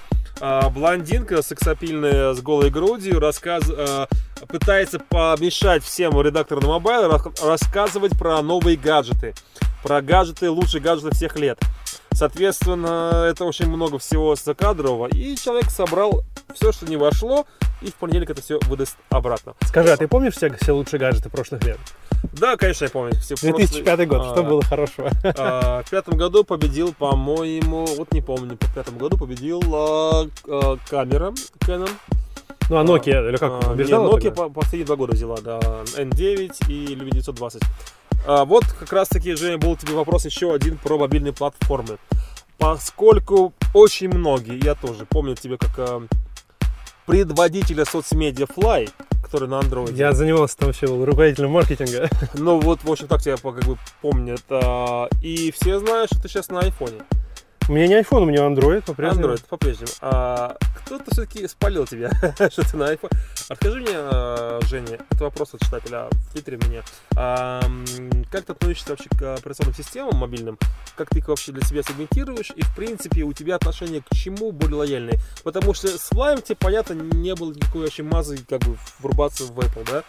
А, 0.40 0.70
блондинка 0.70 1.42
сексапильная 1.42 2.34
с 2.34 2.40
голой 2.40 2.70
грудью 2.70 3.20
рассказ... 3.20 3.64
а, 3.68 4.06
пытается 4.48 4.98
помешать 4.98 5.84
всем 5.84 6.20
редакторам 6.20 6.64
на 6.64 6.68
Mobile 6.70 7.08
рас- 7.08 7.42
рассказывать 7.42 8.18
про 8.18 8.42
новые 8.42 8.76
гаджеты. 8.76 9.34
Про 9.82 10.02
гаджеты, 10.02 10.50
лучшие 10.50 10.80
гаджеты 10.80 11.14
всех 11.14 11.36
лет. 11.36 11.60
Соответственно, 12.12 13.26
это 13.28 13.44
очень 13.44 13.68
много 13.68 13.98
всего 13.98 14.34
закадрового. 14.34 15.06
И 15.06 15.36
человек 15.36 15.70
собрал 15.70 16.22
все, 16.56 16.72
что 16.72 16.86
не 16.86 16.96
вошло, 16.96 17.46
и 17.80 17.90
в 17.90 17.94
понедельник 17.94 18.30
это 18.30 18.42
все 18.42 18.58
выдаст 18.68 18.96
обратно. 19.10 19.54
Скажи, 19.62 19.90
а 19.92 19.96
ты 19.96 20.06
помнишь 20.08 20.34
все, 20.34 20.50
все 20.60 20.72
лучшие 20.72 21.00
гаджеты 21.00 21.28
прошлых 21.30 21.64
лет? 21.64 21.78
Да, 22.32 22.56
конечно, 22.56 22.84
я 22.84 22.90
помню. 22.90 23.12
Все 23.20 23.34
2005 23.36 23.84
прошлые- 23.84 24.06
год, 24.06 24.20
а, 24.22 24.32
что 24.32 24.42
было 24.44 24.62
хорошего? 24.62 25.10
а, 25.36 25.82
В 25.82 25.90
пятом 25.90 26.16
году 26.16 26.44
победил, 26.44 26.92
по-моему, 26.94 27.84
вот 27.96 28.12
не 28.12 28.20
помню, 28.20 28.56
в 28.60 28.74
пятом 28.74 28.96
году 28.98 29.16
победил 29.18 29.60
а, 29.74 30.28
а, 30.46 30.76
камера 30.88 31.32
Canon. 31.60 31.90
Ну, 32.70 32.76
а 32.78 32.84
Nokia, 32.84 33.28
или 33.28 33.36
как, 33.36 33.52
А, 33.52 33.60
побеждала 33.70 34.08
Nokia 34.08 34.22
тогда? 34.30 34.42
по- 34.44 34.48
последние 34.50 34.86
два 34.86 34.96
года 34.96 35.14
взяла, 35.14 35.36
да, 35.42 35.58
N9 35.96 36.68
и 36.68 36.94
Lumia 36.94 37.10
920. 37.10 37.60
А, 38.24 38.44
вот 38.44 38.64
как 38.78 38.92
раз 38.92 39.08
таки, 39.08 39.34
Женя, 39.34 39.58
был 39.58 39.76
тебе 39.76 39.94
вопрос 39.94 40.24
еще 40.24 40.54
один 40.54 40.78
про 40.78 40.96
мобильные 40.96 41.32
платформы. 41.32 41.98
Поскольку 42.58 43.52
очень 43.74 44.08
многие, 44.08 44.64
я 44.64 44.76
тоже 44.76 45.04
помню 45.06 45.34
тебя 45.34 45.56
как 45.56 45.70
а, 45.78 46.02
предводителя 47.12 47.84
соцмедиа 47.84 48.46
Fly, 48.46 48.90
который 49.22 49.46
на 49.46 49.60
Android. 49.60 49.94
Я 49.94 50.12
занимался 50.12 50.56
там 50.56 50.68
вообще, 50.68 50.86
был 50.86 51.04
руководителем 51.04 51.50
маркетинга. 51.50 52.08
Ну 52.32 52.58
вот, 52.58 52.82
в 52.84 52.90
общем, 52.90 53.06
так 53.06 53.20
тебя 53.20 53.36
как 53.36 53.62
бы 53.64 53.76
помнят. 54.00 54.40
а, 54.48 55.08
И 55.20 55.52
все 55.52 55.78
знают, 55.78 56.10
что 56.10 56.22
ты 56.22 56.28
сейчас 56.30 56.48
на 56.48 56.60
айфоне. 56.60 57.02
У 57.68 57.72
меня 57.74 57.86
не 57.86 57.94
iPhone, 58.00 58.22
у 58.22 58.24
меня 58.24 58.40
Android 58.40 58.82
по-прежнему. 58.82 59.28
Android 59.28 59.44
по-прежнему. 59.48 59.92
А 60.00 60.56
кто-то 60.84 61.04
все-таки 61.12 61.46
спалил 61.46 61.86
тебя, 61.86 62.10
что 62.50 62.68
ты 62.68 62.76
на 62.76 62.92
iPhone. 62.92 63.10
Расскажи 63.48 63.80
мне, 63.80 63.92
а, 63.94 64.58
Женя, 64.68 64.98
это 65.10 65.24
вопрос 65.24 65.54
от 65.54 65.60
читателя 65.60 66.08
в 66.10 66.32
Твиттере 66.32 66.58
мне. 66.66 66.82
А, 67.16 67.62
как 68.30 68.44
ты 68.44 68.52
относишься 68.52 68.90
вообще 68.90 69.08
к 69.10 69.34
операционным 69.34 69.74
системам 69.74 70.16
мобильным? 70.16 70.58
Как 70.96 71.10
ты 71.10 71.20
их 71.20 71.28
вообще 71.28 71.52
для 71.52 71.62
себя 71.62 71.82
сегментируешь? 71.82 72.50
И, 72.56 72.62
в 72.62 72.74
принципе, 72.74 73.22
у 73.22 73.32
тебя 73.32 73.54
отношение 73.54 74.02
к 74.02 74.14
чему 74.14 74.50
более 74.50 74.76
лояльные? 74.76 75.20
Потому 75.44 75.72
что 75.72 75.86
с 75.86 76.10
Flyme 76.10 76.42
тебе, 76.42 76.56
понятно, 76.56 76.94
не 76.94 77.34
было 77.34 77.52
никакой 77.52 77.82
вообще 77.82 78.02
мазы 78.02 78.38
как 78.48 78.60
бы 78.62 78.76
врубаться 78.98 79.44
в 79.44 79.58
Apple, 79.58 79.86
да? 79.86 80.02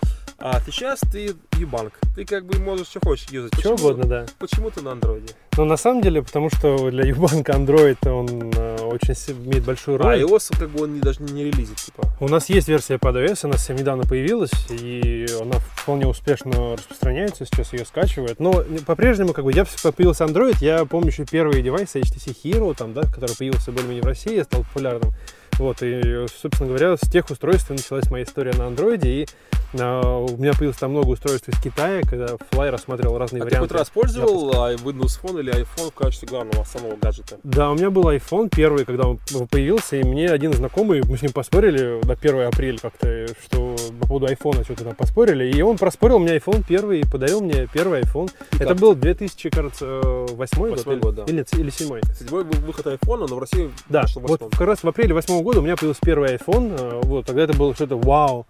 А 0.46 0.60
сейчас 0.66 1.00
ты 1.10 1.34
Ubank. 1.52 1.94
Ты 2.18 2.26
как 2.26 2.46
бы 2.46 2.60
можешь 2.60 2.88
что 2.88 3.00
хочешь 3.00 3.30
юзать. 3.30 3.58
Что 3.58 3.76
угодно, 3.76 4.04
да. 4.04 4.26
Почему 4.40 4.70
ты 4.72 4.82
на 4.82 4.92
андроиде? 4.92 5.34
Но 5.56 5.64
на 5.64 5.78
самом 5.78 6.02
деле, 6.02 6.22
потому 6.22 6.50
что 6.50 6.90
для 6.92 7.10
Ubank 7.10 7.46
Android 7.46 8.10
он 8.12 8.52
э, 8.54 8.78
очень 8.82 9.14
имеет 9.46 9.64
большую 9.64 10.02
А 10.02 10.04
роль. 10.04 10.22
iOS 10.22 10.60
как 10.60 10.70
бы 10.72 10.84
он 10.84 10.96
не, 10.96 11.00
даже 11.00 11.24
не 11.24 11.46
релизит, 11.46 11.78
типа. 11.78 12.10
У 12.20 12.28
нас 12.28 12.50
есть 12.50 12.68
версия 12.68 12.98
под 12.98 13.16
iOS, 13.16 13.40
она 13.46 13.54
совсем 13.54 13.78
недавно 13.78 14.04
появилась, 14.04 14.52
и 14.70 15.26
она 15.42 15.60
вполне 15.78 16.08
успешно 16.08 16.76
распространяется, 16.76 17.46
сейчас 17.46 17.72
ее 17.72 17.86
скачивают. 17.86 18.42
Но 18.42 18.64
не- 18.64 18.80
по-прежнему, 18.80 19.32
как 19.32 19.46
бы, 19.46 19.54
я 19.54 19.64
появился 19.96 20.26
Android, 20.26 20.58
я 20.60 20.84
помню 20.84 21.08
еще 21.08 21.24
первые 21.26 21.64
девайсы 21.64 22.02
HTC 22.02 22.36
Hero, 22.44 22.76
там, 22.76 22.92
да, 22.94 23.04
который 23.04 23.34
появился 23.38 23.72
более-менее 23.72 24.04
в 24.04 24.08
России, 24.08 24.42
стал 24.42 24.64
популярным. 24.64 25.14
Вот, 25.60 25.84
и, 25.84 26.26
собственно 26.42 26.68
говоря, 26.68 26.98
с 26.98 27.02
тех 27.02 27.30
устройств 27.30 27.70
началась 27.70 28.10
моя 28.10 28.24
история 28.24 28.54
на 28.54 28.66
андроиде, 28.66 29.10
и 29.10 29.28
а, 29.52 29.52
у 29.74 30.38
меня 30.38 30.51
появилось 30.53 30.77
там 30.77 30.92
много 30.92 31.08
устройств 31.10 31.50
из 31.50 31.58
Китая, 31.60 32.01
когда 32.08 32.27
Fly 32.51 32.70
рассматривал 32.70 33.18
разные 33.18 33.42
А 33.42 33.46
ты 33.46 33.50
хоть 33.51 33.72
варианты. 33.72 33.75
раз 33.77 33.89
пользовал 33.89 34.51
а, 34.63 34.74
Windows 34.75 35.20
Phone 35.22 35.39
или 35.39 35.51
iPhone 35.53 35.89
в 35.92 35.94
качестве 35.96 36.27
главного 36.27 36.63
самого 36.63 36.96
гаджета? 36.96 37.38
Да, 37.44 37.72
у 37.72 37.75
меня 37.75 37.89
был 37.89 38.08
iPhone 38.10 38.50
первый, 38.50 38.86
когда 38.86 39.08
он 39.08 39.20
появился, 39.50 39.96
и 39.98 40.03
мне 40.03 40.30
один 40.30 40.53
знакомый, 40.53 41.01
мы 41.03 41.18
с 41.18 41.22
ним 41.22 41.32
поспорили 41.32 42.00
на 42.06 42.13
1 42.13 42.42
апреля 42.48 42.77
как-то, 42.77 43.27
что 43.44 43.75
по 44.00 44.08
поводу 44.08 44.27
iPhone 44.27 44.63
что-то 44.63 44.84
там 44.84 44.96
поспорили, 44.96 45.51
и 45.51 45.62
он 45.62 45.77
проспорил 45.77 46.20
мне 46.20 46.38
iPhone 46.38 46.63
первый 46.68 47.01
и 47.01 47.03
подарил 47.10 47.42
мне 47.42 47.68
первый 47.74 48.01
iPhone. 48.01 48.30
Это 48.53 48.68
как? 48.68 48.77
был 48.77 48.96
2000, 48.96 49.50
кажется, 49.50 49.86
восьмой 49.86 50.70
год, 50.70 50.77
Восьмой 50.80 50.96
или- 50.96 51.01
год, 51.01 51.15
да. 51.15 51.24
или, 51.24 51.46
или 51.58 51.70
седьмой. 51.70 52.01
Седьмой 52.18 52.44
вы- 52.44 52.60
выход 52.65 52.86
iPhone, 52.88 53.25
но 53.27 53.36
в 53.36 53.39
России 53.39 53.72
Да, 53.89 54.06
вот 54.15 54.42
как 54.51 54.62
раз 54.62 54.84
в 54.84 54.88
апреле 54.88 55.13
восьмого 55.13 55.42
года 55.42 55.60
у 55.60 55.62
меня 55.63 55.75
появился 55.75 56.01
первый 56.03 56.36
iPhone, 56.36 56.75
э, 56.80 57.00
вот, 57.03 57.25
тогда 57.25 57.44
это 57.44 57.58
было 57.58 57.74
что-то 57.74 57.98
вау, 57.98 58.46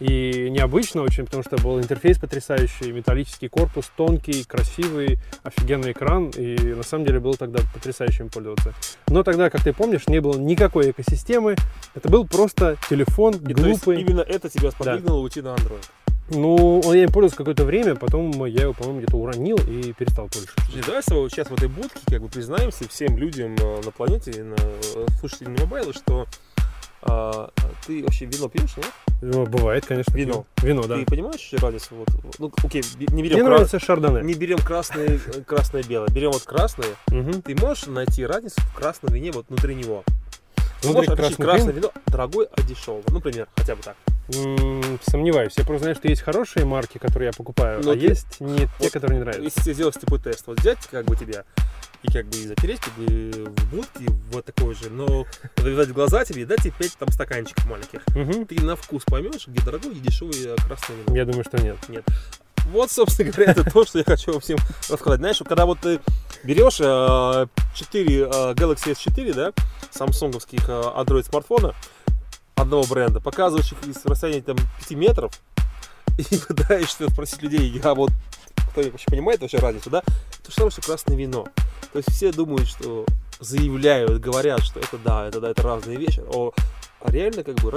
и 0.00 0.48
необычно 0.50 1.02
очень, 1.02 1.24
потому 1.24 1.42
что 1.42 1.56
был 1.56 1.78
интерфейс 1.80 2.18
потрясающий, 2.18 2.92
металлический 2.92 3.48
корпус, 3.48 3.90
тонкий, 3.96 4.44
красивый, 4.44 5.18
офигенный 5.42 5.92
экран, 5.92 6.30
и 6.36 6.56
на 6.74 6.82
самом 6.82 7.04
деле 7.04 7.18
было 7.20 7.36
тогда 7.36 7.60
потрясающе 7.74 8.24
им 8.24 8.28
пользоваться. 8.28 8.74
Но 9.08 9.22
тогда, 9.22 9.50
как 9.50 9.62
ты 9.62 9.72
помнишь, 9.72 10.06
не 10.06 10.20
было 10.20 10.38
никакой 10.38 10.90
экосистемы, 10.92 11.56
это 11.94 12.08
был 12.08 12.26
просто 12.26 12.76
телефон 12.88 13.34
И 13.34 13.54
то 13.54 13.66
есть 13.66 13.84
глупый. 13.84 14.00
именно 14.00 14.20
это 14.20 14.48
тебя 14.48 14.70
сподвигнуло 14.70 15.20
уйти 15.20 15.40
на 15.40 15.54
Android. 15.54 15.84
Ну, 16.30 16.80
он- 16.84 16.94
я 16.94 17.04
им 17.04 17.08
пользовался 17.10 17.38
какое-то 17.38 17.64
время, 17.64 17.96
потом 17.96 18.44
я 18.44 18.62
его, 18.64 18.74
по-моему, 18.74 18.98
где-то 19.00 19.16
уронил 19.16 19.56
и 19.56 19.94
перестал 19.94 20.28
пользоваться. 20.28 20.54
Слушай, 20.66 20.84
давай 20.86 21.02
с 21.02 21.06
тобой 21.06 21.30
сейчас 21.30 21.48
в 21.48 21.54
этой 21.54 21.68
будке 21.68 21.98
как 22.06 22.20
бы 22.20 22.28
признаемся 22.28 22.86
всем 22.86 23.16
людям 23.16 23.56
э, 23.58 23.80
на 23.82 23.90
планете, 23.90 24.44
на 24.44 24.54
э, 24.54 25.06
слушателям 25.18 25.54
мобайла, 25.58 25.94
что 25.94 26.26
а, 27.02 27.50
ты 27.86 28.02
вообще 28.02 28.26
вино 28.26 28.48
пьешь, 28.48 28.76
нет? 28.76 28.86
Ну, 29.20 29.46
бывает, 29.46 29.84
конечно. 29.86 30.14
Вино. 30.14 30.44
пью. 30.56 30.68
Вино, 30.68 30.82
да. 30.84 30.96
Ты 30.96 31.04
понимаешь 31.04 31.48
разницу? 31.60 31.94
Вот, 31.96 32.08
ну, 32.38 32.52
окей, 32.62 32.82
не 32.98 33.06
Мне 33.14 33.22
берем, 33.24 33.38
кра- 33.44 33.54
нравится 33.54 33.78
шардоне. 33.80 34.22
не 34.22 34.34
берем 34.34 34.58
красное, 34.58 35.18
э, 35.26 35.40
красное 35.46 35.82
белое, 35.82 36.08
берем 36.08 36.30
вот 36.32 36.42
красное. 36.42 36.88
Мгм. 37.08 37.42
Ты 37.42 37.54
можешь 37.56 37.86
найти 37.86 38.24
разницу 38.26 38.60
в 38.60 38.74
красном 38.74 39.12
вине 39.12 39.32
вот 39.32 39.46
внутри 39.48 39.74
него? 39.74 40.04
Ты 40.80 40.88
Внутри 40.88 41.08
можешь 41.08 41.16
красный 41.36 41.44
красное 41.44 41.72
вин? 41.72 41.76
вино 41.82 41.92
дорогое 42.06 42.46
от 42.46 42.64
дешевого. 42.66 43.02
Например, 43.08 43.48
хотя 43.56 43.74
бы 43.74 43.82
так. 43.82 43.96
М, 44.34 44.98
Сомневаюсь. 45.02 45.54
Я 45.56 45.64
просто 45.64 45.84
знаю, 45.84 45.96
что 45.96 46.06
есть 46.08 46.22
хорошие 46.22 46.64
марки, 46.66 46.98
которые 46.98 47.28
я 47.28 47.32
покупаю, 47.32 47.82
Но 47.82 47.92
а 47.92 47.94
ты- 47.94 48.00
есть 48.00 48.40
не 48.40 48.58
те, 48.58 48.68
вот 48.78 48.90
которые 48.92 49.16
мне 49.16 49.24
нравятся. 49.24 49.42
Если 49.58 49.72
сделать 49.72 49.98
типа 49.98 50.18
тест, 50.18 50.46
вот 50.46 50.60
взять 50.60 50.78
как 50.90 51.06
бы 51.06 51.16
тебя 51.16 51.44
и 52.02 52.12
как 52.12 52.26
бы 52.26 52.36
и 52.36 52.46
запереть 52.46 52.80
как 52.80 52.94
бы 52.94 53.52
в 53.56 53.70
будке 53.70 54.06
вот 54.32 54.44
такой 54.44 54.74
же, 54.74 54.90
но 54.90 55.26
завязать 55.56 55.92
глаза 55.92 56.24
тебе 56.24 56.42
и 56.42 56.44
дать 56.44 56.62
тебе 56.62 56.72
5 56.78 56.98
там 56.98 57.10
стаканчиков 57.10 57.66
маленьких. 57.66 58.06
Мгм. 58.14 58.46
Ты 58.46 58.62
на 58.62 58.76
вкус 58.76 59.04
поймешь, 59.04 59.46
где 59.46 59.62
дорогое 59.62 59.92
и 59.92 60.00
дешевое 60.00 60.56
красное 60.56 60.96
вино. 60.96 61.16
Я 61.16 61.24
думаю, 61.24 61.44
что 61.44 61.60
нет. 61.62 61.76
Вот, 62.70 62.90
собственно 62.90 63.32
говоря, 63.32 63.52
это 63.52 63.64
то, 63.64 63.84
что 63.86 63.98
я 63.98 64.04
хочу 64.04 64.32
вам 64.32 64.40
всем 64.40 64.58
рассказать. 64.90 65.20
Знаешь, 65.20 65.38
когда 65.38 65.64
вот 65.64 65.80
ты 65.80 66.00
берешь 66.44 66.78
э, 66.80 67.46
4 67.74 68.20
э, 68.20 68.26
Galaxy 68.54 68.92
S4, 68.92 69.34
да, 69.34 69.52
самсунговских 69.90 70.68
э, 70.68 70.72
Android 70.72 71.24
смартфона 71.24 71.74
одного 72.56 72.84
бренда, 72.84 73.20
показываешь 73.20 73.72
их 73.72 73.88
из 73.88 74.04
расстояния 74.04 74.42
там 74.42 74.56
5 74.80 74.90
метров 74.98 75.32
и 76.18 76.36
пытаешься 76.48 77.08
спросить 77.10 77.42
людей, 77.42 77.80
а 77.82 77.94
вот 77.94 78.10
кто 78.68 78.82
вообще 78.82 79.06
понимает 79.06 79.40
вообще 79.40 79.58
разницу, 79.58 79.90
да, 79.90 80.02
то 80.02 80.50
что 80.50 80.70
что 80.70 80.82
красное 80.82 81.16
вино. 81.16 81.46
То 81.92 81.98
есть 81.98 82.10
все 82.10 82.32
думают, 82.32 82.68
что 82.68 83.06
заявляют, 83.40 84.20
говорят, 84.20 84.62
что 84.62 84.80
это 84.80 84.98
да, 84.98 85.26
это 85.26 85.40
да, 85.40 85.50
это 85.50 85.62
разные 85.62 85.96
вещи, 85.96 86.22
о, 86.32 86.52
а 87.00 87.10
реально 87.10 87.44
как 87.44 87.56
бы 87.56 87.70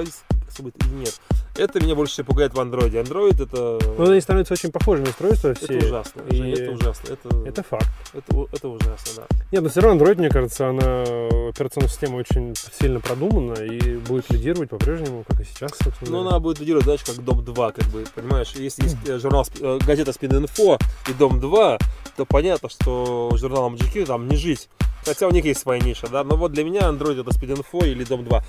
разницы 0.51 0.62
особо 0.62 0.70
и 0.70 0.96
нет. 0.96 1.20
Это 1.55 1.84
меня 1.84 1.96
больше 1.96 2.13
всего 2.13 2.27
пугает 2.27 2.53
в 2.53 2.60
андроиде. 2.60 3.00
Android 3.00 3.43
это... 3.43 3.79
Но 3.98 4.10
они 4.10 4.22
становятся 4.22 4.53
очень 4.53 4.72
похожими 4.72 5.10
устройства 5.10 5.53
все. 5.53 5.77
Это 5.77 5.86
ужасно. 5.88 6.22
и 6.29 6.51
это 6.51 6.72
ужасно. 6.72 7.13
Это, 7.13 7.29
Это 7.46 7.63
факт. 7.63 7.88
это, 8.13 8.48
это 8.51 8.67
ужасно, 8.70 9.12
да. 9.17 9.24
Нет, 9.51 9.63
но 9.63 9.70
все 9.70 9.81
равно 9.81 10.03
Android, 10.03 10.17
мне 10.17 10.29
кажется, 10.29 10.70
она 10.70 11.03
операционная 11.50 11.89
система 11.89 12.17
очень 12.17 12.55
сильно 12.79 13.00
продумана 13.00 13.53
и 13.53 13.98
будет 13.98 14.29
лидировать 14.29 14.70
по-прежнему, 14.70 15.24
как 15.27 15.41
и 15.41 15.43
сейчас, 15.43 15.72
собственно. 15.72 16.12
Но 16.12 16.17
говоря. 16.20 16.29
она 16.29 16.39
будет 16.39 16.60
лидировать, 16.60 16.86
знаешь, 16.86 17.03
как 17.03 17.24
Дом 17.24 17.43
2, 17.43 17.72
как 17.72 17.86
бы, 17.86 18.05
понимаешь, 18.15 18.53
если 18.55 18.84
есть 18.84 18.98
э, 19.08 19.20
журнал, 19.20 19.46
э, 19.60 19.79
газета 19.86 20.12
Info 20.12 20.79
и 21.10 21.13
Дом 21.13 21.39
2, 21.39 21.77
то 22.15 22.25
понятно, 22.25 22.70
что 22.70 23.32
журналам 23.36 23.75
GQ 23.75 24.06
там 24.06 24.27
не 24.27 24.38
жить. 24.38 24.70
Хотя 25.03 25.27
у 25.27 25.32
них 25.32 25.46
есть 25.46 25.62
своя 25.62 25.82
ниша, 25.82 26.08
да, 26.08 26.24
но 26.24 26.36
вот 26.36 26.51
для 26.51 26.63
меня 26.63 26.82
Android 26.82 27.20
это 27.20 27.32
Speed 27.32 27.63
Info 27.63 27.88
или 27.88 28.03
Дом 28.03 28.24
2. 28.24 28.44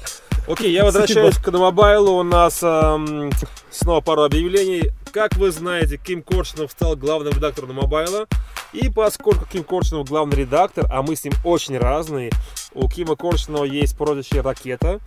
Окей, 0.49 0.71
я 0.71 0.85
возвращаюсь 0.85 1.39
к 1.39 1.51
мобайлу, 1.51 2.13
у 2.19 2.23
нас 2.23 2.63
эм, 2.63 3.31
снова 3.71 4.03
пару 4.03 4.23
объявлений. 4.25 4.91
Как 5.13 5.37
вы 5.37 5.51
знаете, 5.51 5.97
Ким 5.97 6.23
Коршунов 6.23 6.73
стал 6.73 6.95
главным 6.97 7.33
редактором 7.33 7.75
мобайла. 7.75 8.27
И 8.75 8.91
поскольку 8.91 9.47
Ким 9.47 9.65
Коршунов 9.65 10.09
главный 10.09 10.37
редактор, 10.37 10.87
а 10.91 11.03
мы 11.03 11.17
с 11.17 11.25
ним 11.25 11.33
очень 11.43 11.79
разные, 11.79 12.31
у 12.75 12.87
Кима 12.89 13.17
Коршунова 13.17 13.65
есть 13.65 13.97
прозвище 13.97 14.41
«Ракета», 14.41 15.01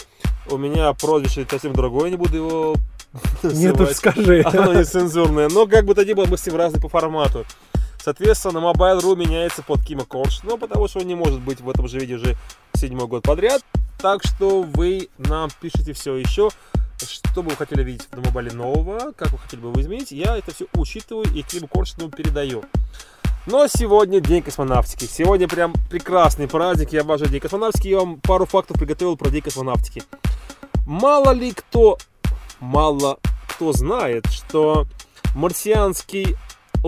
у 0.49 0.57
меня 0.57 0.93
прозвище 0.93 1.45
совсем 1.49 1.73
другое, 1.73 2.11
не 2.11 2.17
буду 2.17 2.37
его 2.37 2.75
Нет 3.43 3.79
уж, 3.79 3.89
скажи. 3.91 4.43
Оно 4.45 4.73
нецензурное. 4.73 5.49
Но 5.49 5.67
как 5.67 5.85
бы 5.85 5.95
то 5.95 6.05
ни 6.05 6.13
было, 6.13 6.25
мы 6.25 6.37
с 6.37 6.45
ним 6.45 6.55
разные 6.55 6.81
по 6.81 6.89
формату. 6.89 7.45
Соответственно, 8.05 8.59
Mobile.ru 8.59 9.15
меняется 9.15 9.63
под 9.63 9.83
Кима 9.83 10.05
Корш, 10.05 10.43
но 10.43 10.59
потому 10.59 10.87
что 10.87 10.99
он 10.99 11.07
не 11.07 11.15
может 11.15 11.41
быть 11.41 11.59
в 11.59 11.67
этом 11.67 11.87
же 11.87 11.97
виде 11.97 12.13
уже 12.13 12.37
седьмой 12.75 13.07
год 13.07 13.23
подряд. 13.23 13.63
Так 13.97 14.23
что 14.23 14.61
вы 14.61 15.09
нам 15.17 15.49
пишите 15.59 15.93
все 15.93 16.15
еще, 16.15 16.51
что 17.01 17.41
бы 17.41 17.49
вы 17.49 17.55
хотели 17.55 17.81
видеть 17.81 18.07
на 18.11 18.21
мобайле 18.21 18.51
нового, 18.51 19.11
как 19.13 19.31
вы 19.31 19.39
хотели 19.39 19.59
бы 19.59 19.69
его 19.69 19.81
изменить. 19.81 20.11
Я 20.11 20.37
это 20.37 20.53
все 20.53 20.67
учитываю 20.75 21.25
и 21.33 21.41
Киму 21.41 21.67
Коршину 21.67 22.11
передаю. 22.11 22.63
Но 23.47 23.65
сегодня 23.65 24.19
день 24.19 24.43
космонавтики. 24.43 25.05
Сегодня 25.05 25.47
прям 25.47 25.73
прекрасный 25.89 26.47
праздник. 26.47 26.93
Я 26.93 27.01
обожаю 27.01 27.31
день 27.31 27.41
космонавтики. 27.41 27.87
Я 27.87 28.01
вам 28.01 28.21
пару 28.21 28.45
фактов 28.45 28.77
приготовил 28.77 29.17
про 29.17 29.31
день 29.31 29.41
космонавтики. 29.41 30.03
Мало 30.85 31.31
ли 31.31 31.53
кто, 31.53 31.97
мало 32.59 33.17
кто 33.47 33.73
знает, 33.73 34.27
что 34.27 34.85
марсианский 35.33 36.37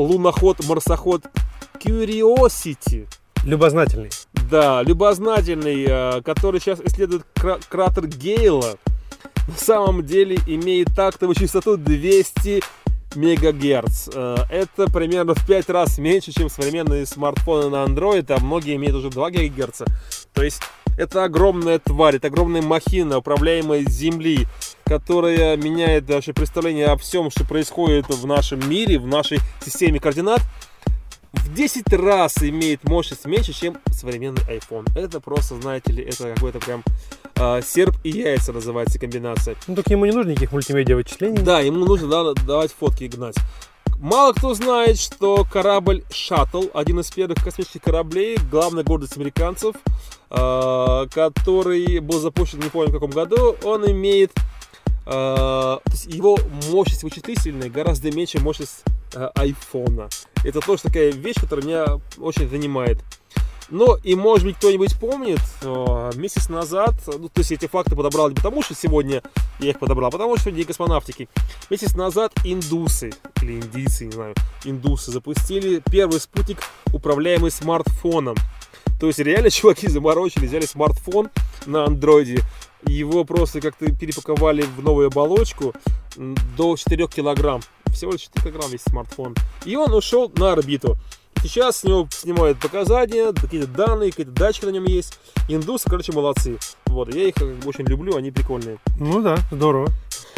луноход-марсоход 0.02 1.24
Curiosity, 1.84 3.08
Любознательный. 3.44 4.10
да, 4.50 4.82
любознательный, 4.84 5.86
э, 5.88 6.22
который 6.22 6.60
сейчас 6.60 6.80
исследует 6.82 7.24
кра- 7.36 7.60
кратер 7.70 8.08
Гейла, 8.08 8.78
на 9.48 9.56
самом 9.58 10.06
деле 10.06 10.38
имеет 10.48 10.94
тактовую 10.96 11.36
частоту 11.36 11.78
200 11.78 12.62
мегагерц. 13.16 14.10
Э, 14.14 14.36
Это 14.50 14.88
примерно 14.92 15.34
в 15.34 15.46
5 15.46 15.70
раз 15.70 15.98
меньше, 15.98 16.32
чем 16.32 16.50
современные 16.50 17.06
смартфоны 17.06 17.70
на 17.70 17.86
Android, 17.86 18.26
а 18.32 18.40
многие 18.44 18.76
имеют 18.76 18.96
уже 18.96 19.10
2 19.10 19.32
гигагерца. 19.32 19.86
То 20.34 20.44
есть 20.44 20.62
это 20.98 21.24
огромная 21.24 21.80
тварь, 21.80 22.18
это 22.18 22.28
огромная 22.28 22.62
махина, 22.62 23.20
управляемая 23.20 23.84
Земли, 23.88 24.48
которая 24.86 25.56
меняет 25.56 26.10
наше 26.10 26.34
представление 26.34 26.88
о 26.88 26.98
всем, 26.98 27.30
что 27.30 27.46
происходит 27.46 28.08
в 28.10 28.26
нашем 28.26 28.68
мире, 28.70 29.00
в 29.00 29.08
нашей 29.08 29.40
системе 29.64 30.00
координат. 30.00 30.42
В 31.34 31.54
10 31.54 31.94
раз 31.94 32.42
имеет 32.42 32.84
мощность 32.84 33.26
меньше, 33.26 33.54
чем 33.54 33.78
современный 33.92 34.42
iPhone. 34.44 34.88
Это 34.98 35.20
просто, 35.20 35.56
знаете 35.56 35.92
ли, 35.92 36.04
это 36.04 36.34
какой-то 36.34 36.60
прям 36.60 36.84
а, 37.36 37.62
серп 37.62 37.96
и 38.04 38.10
яйца 38.10 38.54
называется 38.54 38.98
комбинация. 38.98 39.56
Ну, 39.68 39.76
только 39.76 39.92
ему 39.92 40.06
не 40.06 40.14
нужно 40.14 40.32
никаких 40.32 40.52
мультимедиа 40.52 40.96
вычислений. 40.96 41.38
Да, 41.38 41.60
ему 41.60 41.86
нужно 41.86 42.08
да, 42.08 42.34
давать 42.34 42.72
фотки 42.72 43.04
и 43.04 43.08
гнать. 43.08 43.36
Мало 44.00 44.34
кто 44.34 44.54
знает, 44.54 45.00
что 45.00 45.44
корабль 45.44 46.04
«Шаттл», 46.12 46.66
один 46.74 47.00
из 47.00 47.10
первых 47.10 47.44
космических 47.44 47.82
кораблей, 47.82 48.38
главная 48.50 48.84
гордость 48.84 49.18
американцев, 49.18 49.76
который 50.30 52.00
был 52.00 52.20
запущен, 52.20 52.60
не 52.60 52.70
помню 52.70 52.90
в 52.90 52.94
каком 52.94 53.12
году, 53.12 53.56
он 53.64 53.90
имеет, 53.90 54.32
а, 55.06 55.80
то 55.86 55.92
есть 55.92 56.08
его 56.08 56.38
мощность 56.70 57.04
вычислительная 57.04 57.70
гораздо 57.70 58.12
меньше 58.12 58.40
мощность 58.40 58.84
а, 59.16 59.32
айфона. 59.36 60.10
Это 60.44 60.60
тоже 60.60 60.84
такая 60.84 61.12
вещь, 61.12 61.38
которая 61.40 61.66
меня 61.66 61.86
очень 62.18 62.50
занимает. 62.50 63.00
Но 63.70 63.98
и 64.02 64.16
может 64.16 64.46
быть 64.46 64.56
кто-нибудь 64.58 64.98
помнит, 64.98 65.42
э, 65.62 66.12
месяц 66.16 66.48
назад, 66.48 66.96
ну 67.06 67.28
то 67.28 67.40
есть 67.40 67.52
эти 67.52 67.68
факты 67.68 67.98
подобрал 67.98 68.30
не 68.30 68.36
потому, 68.36 68.64
что 68.64 68.74
сегодня 68.74 69.22
я 69.60 69.72
их 69.72 69.80
подобрал, 69.80 70.08
а 70.08 70.12
потому 70.12 70.38
что 70.38 70.52
день 70.52 70.64
космонавтики. 70.64 71.28
Месяц 71.70 71.94
назад 71.96 72.32
индусы, 72.46 73.12
или 73.42 73.60
индийцы, 73.60 74.06
не 74.06 74.14
знаю, 74.14 74.36
индусы 74.64 75.12
запустили 75.12 75.82
первый 75.92 76.22
спутник, 76.22 76.60
управляемый 76.94 77.52
смартфоном. 77.52 78.38
То 79.00 79.08
есть 79.08 79.20
реально 79.20 79.50
чуваки 79.52 79.88
заморочили, 79.88 80.46
взяли 80.46 80.66
смартфон 80.66 81.30
на 81.66 81.86
андроиде, 81.86 82.42
его 82.86 83.24
просто 83.26 83.60
как-то 83.62 83.92
перепаковали 83.92 84.62
в 84.62 84.82
новую 84.84 85.08
оболочку 85.08 85.74
до 86.16 86.76
4 86.78 87.08
килограмм. 87.08 87.62
Всего 87.92 88.12
лишь 88.12 88.22
4 88.22 88.44
килограмм 88.52 88.72
весь 88.72 88.84
смартфон. 88.84 89.36
И 89.66 89.76
он 89.76 89.94
ушел 89.94 90.32
на 90.36 90.54
орбиту. 90.54 90.98
Сейчас 91.42 91.78
с 91.78 91.84
него 91.84 92.08
снимают 92.12 92.60
показания, 92.60 93.32
какие-то 93.32 93.68
данные, 93.68 94.10
какие-то 94.10 94.32
датчики 94.32 94.66
на 94.66 94.70
нем 94.72 94.86
есть. 94.86 95.20
Индусы, 95.48 95.88
короче, 95.88 96.12
молодцы. 96.12 96.58
Вот, 96.88 97.14
я 97.14 97.28
их 97.28 97.36
бы, 97.36 97.56
очень 97.66 97.86
люблю, 97.86 98.16
они 98.16 98.32
прикольные. 98.32 98.80
Ну 99.00 99.22
да, 99.22 99.38
здорово. 99.52 99.90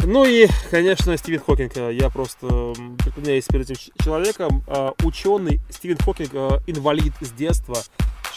Ну 0.04 0.24
и, 0.26 0.46
конечно, 0.70 1.16
Стивен 1.16 1.40
Хокинг. 1.40 1.72
э, 1.76 1.94
Я 1.94 2.10
просто 2.10 2.74
преклоняюсь 3.02 3.46
перед 3.46 3.70
этим 3.70 3.92
человеком. 4.02 4.62
А, 4.66 4.92
Ученый 5.02 5.60
Стивен 5.70 5.96
Хокинг, 5.98 6.30
э, 6.34 6.60
инвалид 6.66 7.14
с 7.22 7.30
детства. 7.30 7.76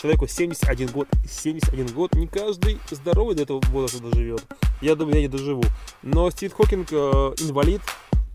Человеку 0.03 0.27
71 0.27 0.89
год. 0.89 1.07
71 1.25 1.93
год. 1.93 2.13
Не 2.15 2.27
каждый 2.27 2.77
здоровый 2.91 3.35
до 3.35 3.43
этого 3.43 3.61
возраста 3.69 4.03
доживет. 4.03 4.43
Я 4.81 4.95
думаю, 4.95 5.15
я 5.15 5.21
не 5.21 5.27
доживу. 5.29 5.63
Но 6.01 6.29
Стивен 6.29 6.53
Хокинг 6.53 6.91
э, 6.91 6.95
инвалид 7.39 7.79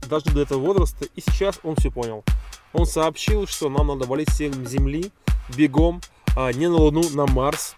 даже 0.09 0.25
до 0.31 0.41
этого 0.41 0.61
возраста. 0.61 1.05
И 1.15 1.21
сейчас 1.21 1.61
он 1.63 1.77
все 1.77 1.91
понял. 1.91 2.25
Он 2.73 2.87
сообщил, 2.87 3.47
что 3.47 3.69
нам 3.69 3.89
надо 3.89 4.07
валить 4.07 4.31
всем 4.31 4.67
Земли 4.67 5.13
бегом, 5.55 6.01
а 6.35 6.55
не 6.55 6.69
на 6.69 6.77
Луну, 6.77 7.03
на 7.11 7.27
Марс. 7.27 7.75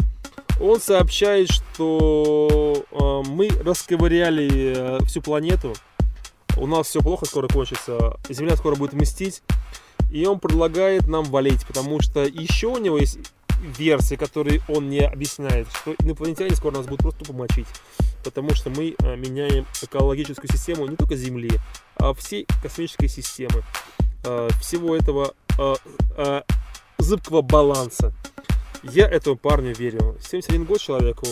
Он 0.61 0.81
сообщает, 0.81 1.51
что 1.51 2.85
э, 2.93 3.29
мы 3.29 3.49
расковыряли 3.49 5.01
э, 5.01 5.05
всю 5.07 5.21
планету. 5.21 5.75
У 6.57 6.69
нас 6.69 6.87
все 6.87 7.01
плохо, 7.01 7.27
скоро 7.27 7.49
кончится. 7.49 8.21
Земля 8.29 8.55
скоро 8.55 8.77
будет 8.77 8.93
мстить. 8.93 9.43
И 10.13 10.27
он 10.27 10.39
предлагает 10.39 11.09
нам 11.09 11.25
валить, 11.25 11.67
потому 11.67 12.01
что 12.01 12.25
еще 12.25 12.69
у 12.69 12.79
него 12.79 12.97
есть 12.99 13.19
версии, 13.61 14.15
которые 14.17 14.61
он 14.69 14.89
не 14.89 15.01
объясняет, 15.01 15.69
что 15.81 15.95
инопланетяне 16.01 16.55
скоро 16.57 16.77
нас 16.79 16.87
будут 16.87 17.03
просто 17.03 17.21
тупо 17.25 17.33
мочить. 17.33 17.67
Потому 18.25 18.55
что 18.55 18.71
мы 18.71 18.95
э, 18.99 19.17
меняем 19.17 19.67
экологическую 19.83 20.51
систему 20.51 20.87
не 20.87 20.97
только 20.97 21.17
Земли, 21.17 21.51
а 21.97 22.13
всей 22.15 22.47
космической 22.63 23.09
системы. 23.09 23.63
Э, 24.25 24.49
всего 24.61 24.95
этого 24.97 25.35
э, 25.59 26.43
зыбкого 26.99 27.43
баланса. 27.43 28.13
Я 28.83 29.07
этому 29.09 29.37
парню 29.37 29.75
верю. 29.75 30.17
71 30.21 30.65
год 30.65 30.81
человеку, 30.81 31.27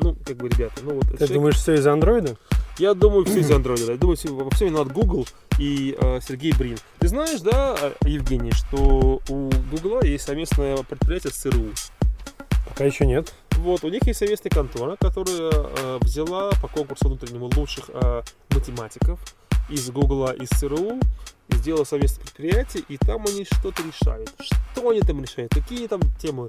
ну, 0.00 0.16
как 0.24 0.36
бы, 0.36 0.48
ребята, 0.48 0.80
ну 0.82 0.94
вот... 0.94 1.04
Ты 1.04 1.16
человек- 1.16 1.32
думаешь, 1.32 1.56
все 1.56 1.74
из-за 1.74 1.92
андроида? 1.92 2.36
я 2.78 2.94
думаю, 2.94 3.24
все 3.24 3.40
из 3.40 3.50
андроида. 3.52 3.92
Я 3.92 3.98
думаю, 3.98 4.16
всё- 4.16 4.34
во 4.34 4.50
всем 4.50 4.68
виноват 4.68 4.92
Google 4.92 5.26
и 5.58 5.96
э, 5.98 6.20
Сергей 6.26 6.52
Брин. 6.52 6.78
Ты 6.98 7.08
знаешь, 7.08 7.40
да, 7.40 7.76
э, 7.80 7.92
Евгений, 8.04 8.52
что 8.52 9.20
у 9.28 9.50
Гугла 9.70 10.04
есть 10.04 10.24
совместное 10.24 10.76
предприятие 10.78 11.32
с 11.32 11.36
ЦРУ? 11.36 11.72
Пока 12.68 12.84
еще 12.84 13.06
нет. 13.06 13.32
Вот, 13.58 13.84
у 13.84 13.88
них 13.88 14.06
есть 14.06 14.18
совместная 14.18 14.50
контора, 14.50 14.96
которая 14.96 15.50
э, 15.52 15.98
взяла 16.00 16.50
по 16.60 16.68
конкурсу 16.68 17.08
внутреннему 17.08 17.50
лучших 17.54 17.90
э, 17.92 18.22
математиков 18.50 19.20
из 19.68 19.90
Гугла, 19.90 20.32
из 20.32 20.48
ЦРУ, 20.48 20.98
и 21.48 21.54
сделала 21.56 21.84
совместное 21.84 22.24
предприятие, 22.24 22.84
и 22.88 22.96
там 22.96 23.24
они 23.26 23.44
что-то 23.44 23.82
решают. 23.82 24.32
Что 24.40 24.88
они 24.88 25.00
там 25.00 25.22
решают? 25.22 25.52
Какие 25.52 25.86
там 25.86 26.00
темы? 26.20 26.48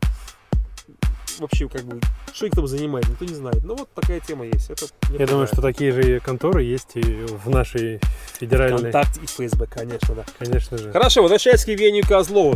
Вообще, 1.39 1.67
как 1.67 1.83
бы, 1.83 1.99
что 2.33 2.45
их 2.45 2.53
там 2.53 2.67
занимает, 2.67 3.07
никто 3.09 3.25
не 3.25 3.33
знает. 3.33 3.63
Но 3.63 3.75
вот 3.75 3.89
такая 3.93 4.19
тема 4.19 4.45
есть. 4.45 4.69
Это 4.69 4.85
Я 4.85 5.09
думаю, 5.09 5.17
понравилось. 5.19 5.49
что 5.51 5.61
такие 5.61 5.91
же 5.91 6.19
конторы 6.19 6.63
есть 6.63 6.91
и 6.95 7.01
в 7.01 7.49
нашей 7.49 7.99
федеральной. 8.39 8.91
Контакт 8.91 9.17
и 9.17 9.25
ФСБ, 9.25 9.65
конечно, 9.67 10.15
да. 10.15 10.25
Конечно 10.37 10.77
же. 10.77 10.91
Хорошо, 10.91 11.21
возвращаясь 11.21 11.63
к 11.65 11.67
Евгению 11.67 12.05
Козлову. 12.07 12.55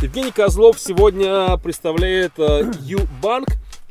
Евгений 0.00 0.30
Козлов 0.30 0.78
сегодня 0.78 1.56
представляет 1.58 2.32
э, 2.38 2.70
Ю-банк. 2.82 3.48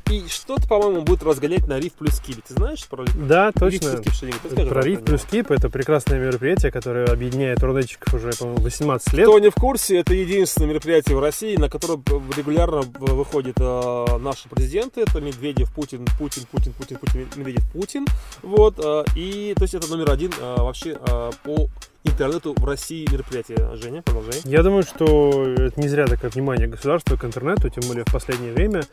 И 0.10 0.28
что-то, 0.30 0.68
по-моему, 0.68 1.02
будет 1.02 1.24
разгонять 1.24 1.68
на 1.68 1.80
Риф 1.80 1.94
плюс 1.94 2.20
Киви. 2.20 2.42
Ты 2.48 2.54
знаешь 2.54 2.86
про 2.88 3.06
Да, 3.16 3.48
Риф 3.48 3.82
точно. 3.82 3.92
плюс 3.92 4.02
Киви 4.02 4.14
что-нибудь? 4.16 4.42
Ты 4.42 4.50
скажи, 4.52 4.70
Про 4.70 4.82
Риф 4.82 5.04
плюс 5.04 5.24
Кип 5.26 5.52
это 5.52 5.70
прекрасное 5.70 6.20
мероприятие, 6.20 6.72
которое 6.72 7.08
объединяет 7.08 7.62
рудетчиков 7.62 8.14
уже, 8.14 8.32
по-моему, 8.32 8.62
18 8.62 9.14
лет. 9.14 9.28
Кто 9.28 9.40
не 9.40 9.50
в 9.50 9.56
курсе, 9.56 9.98
это 10.00 10.14
единственное 10.14 10.70
мероприятие 10.70 11.18
в 11.18 11.20
России, 11.20 11.58
на 11.58 11.70
котором 11.70 12.04
регулярно 12.36 12.82
выходят 12.82 13.56
э, 13.60 14.18
наши 14.20 14.48
президенты. 14.50 15.02
Это 15.02 15.20
Медведев, 15.20 15.74
Путин, 15.74 16.06
Путин, 16.18 16.44
Путин, 16.52 16.74
Путин, 16.74 16.98
Путин, 16.98 17.28
Медведев, 17.36 17.64
Путин. 17.72 18.06
Вот. 18.44 18.76
э, 18.80 19.04
и, 19.16 19.54
то 19.58 19.64
есть, 19.64 19.74
это 19.74 19.88
номер 19.88 20.12
один 20.12 20.32
э, 20.40 20.56
вообще 20.58 20.98
э, 21.00 21.32
по 21.44 21.68
интернету 22.04 22.54
в 22.58 22.66
России 22.66 23.08
мероприятие. 23.12 23.76
Женя, 23.76 24.02
продолжай. 24.02 24.42
Я 24.46 24.64
думаю, 24.64 24.84
что 24.84 25.46
это 25.46 25.80
не 25.80 25.88
зря 25.88 26.08
такое 26.08 26.30
внимание 26.30 26.68
государства 26.68 27.16
к 27.16 27.26
интернету, 27.26 27.70
тем 27.70 27.88
более 27.88 28.06
в 28.06 28.12
последнее 28.12 28.54
время. 28.54 28.84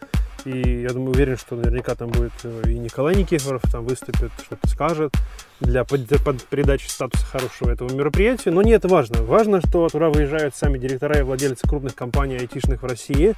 И 0.45 0.83
я 0.83 0.90
думаю, 0.90 1.12
уверен, 1.12 1.38
что 1.38 1.57
наверняка 1.57 1.95
там 1.95 2.11
будет 2.11 2.33
э, 2.43 2.62
и 2.67 2.79
Николай 2.79 3.17
Никифоров 3.17 3.62
там 3.73 3.87
выступит, 3.87 4.31
что-то 4.45 4.69
скажет 4.69 5.14
для 5.61 5.85
под- 5.85 6.43
передачи 6.45 6.87
статуса 6.87 7.25
хорошего 7.25 7.71
этого 7.71 7.90
мероприятия. 7.90 8.51
Но 8.51 8.61
не 8.61 8.73
это 8.73 8.87
важно. 8.88 9.23
Важно, 9.23 9.61
что 9.61 9.88
туда 9.88 10.11
выезжают 10.11 10.55
сами 10.55 10.77
директора 10.77 11.19
и 11.19 11.23
владельцы 11.23 11.67
крупных 11.67 11.95
компаний 11.95 12.37
айтишных 12.37 12.83
в 12.83 12.87
России, 12.87 13.35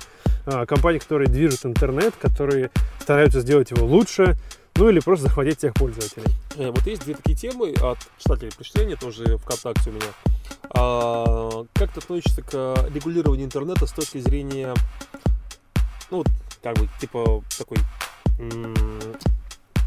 а, 0.47 0.67
компаний, 0.67 0.99
которые 0.99 1.29
движут 1.29 1.65
интернет, 1.65 2.15
которые 2.21 2.71
стараются 2.99 3.41
сделать 3.41 3.71
его 3.71 3.87
лучше, 3.87 4.37
ну 4.77 4.89
или 4.89 5.01
просто 5.01 5.27
захватить 5.27 5.59
всех 5.59 5.75
пользователей. 5.75 6.33
Э, 6.57 6.71
Вот 6.71 6.87
есть 6.87 7.03
две 7.03 7.15
такие 7.15 7.37
темы 7.37 7.73
от 7.81 7.99
читателей 8.19 8.53
они 8.85 8.95
тоже 8.95 9.39
ВКонтакте 9.39 9.91
у 9.91 9.93
меня. 9.95 10.07
А, 10.71 11.65
как 11.75 11.93
ты 11.93 12.01
относишься 12.01 12.43
к 12.43 12.53
регулированию 12.93 13.47
интернета 13.47 13.87
с 13.87 13.93
точки 13.93 14.19
зрения, 14.19 14.75
ну, 16.11 16.25
как 16.63 16.77
бы, 16.77 16.89
типа, 17.01 17.43
такой 17.57 17.79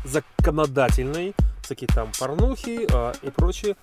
законодательной, 0.04 1.36
всякие 1.64 1.88
там 1.88 2.12
порнухи 2.18 2.88
а, 2.92 3.14
и 3.22 3.30
прочее. 3.30 3.76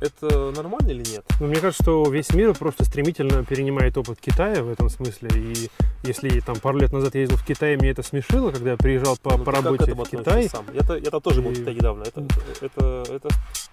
Это 0.00 0.50
нормально 0.56 0.88
или 0.90 1.04
нет? 1.10 1.24
Но 1.40 1.46
мне 1.46 1.56
кажется, 1.60 1.82
что 1.82 2.02
весь 2.10 2.32
мир 2.32 2.54
просто 2.54 2.84
стремительно 2.84 3.44
перенимает 3.44 3.98
опыт 3.98 4.18
Китая 4.20 4.62
в 4.62 4.70
этом 4.70 4.88
смысле. 4.88 5.28
И 5.34 5.70
если 6.04 6.40
там 6.40 6.56
пару 6.58 6.78
лет 6.78 6.92
назад 6.92 7.14
я 7.14 7.20
ездил 7.20 7.36
в 7.36 7.44
Китай, 7.44 7.76
мне 7.76 7.90
это 7.90 8.02
смешило, 8.02 8.50
когда 8.50 8.70
я 8.72 8.76
приезжал 8.78 9.16
по, 9.18 9.36
Ну, 9.36 9.44
по 9.44 9.52
работе 9.52 9.92
в 9.94 10.04
Китай. 10.08 10.48
Сам? 10.48 10.64
Я-то, 10.72 10.96
я-то 10.96 11.20
тоже 11.20 11.42
был 11.42 11.50
в 11.50 11.52
И- 11.52 11.56
Китае 11.56 11.76
недавно. 11.76 12.02
Это, 12.04 12.26
это, 12.62 13.04
это 13.12 13.28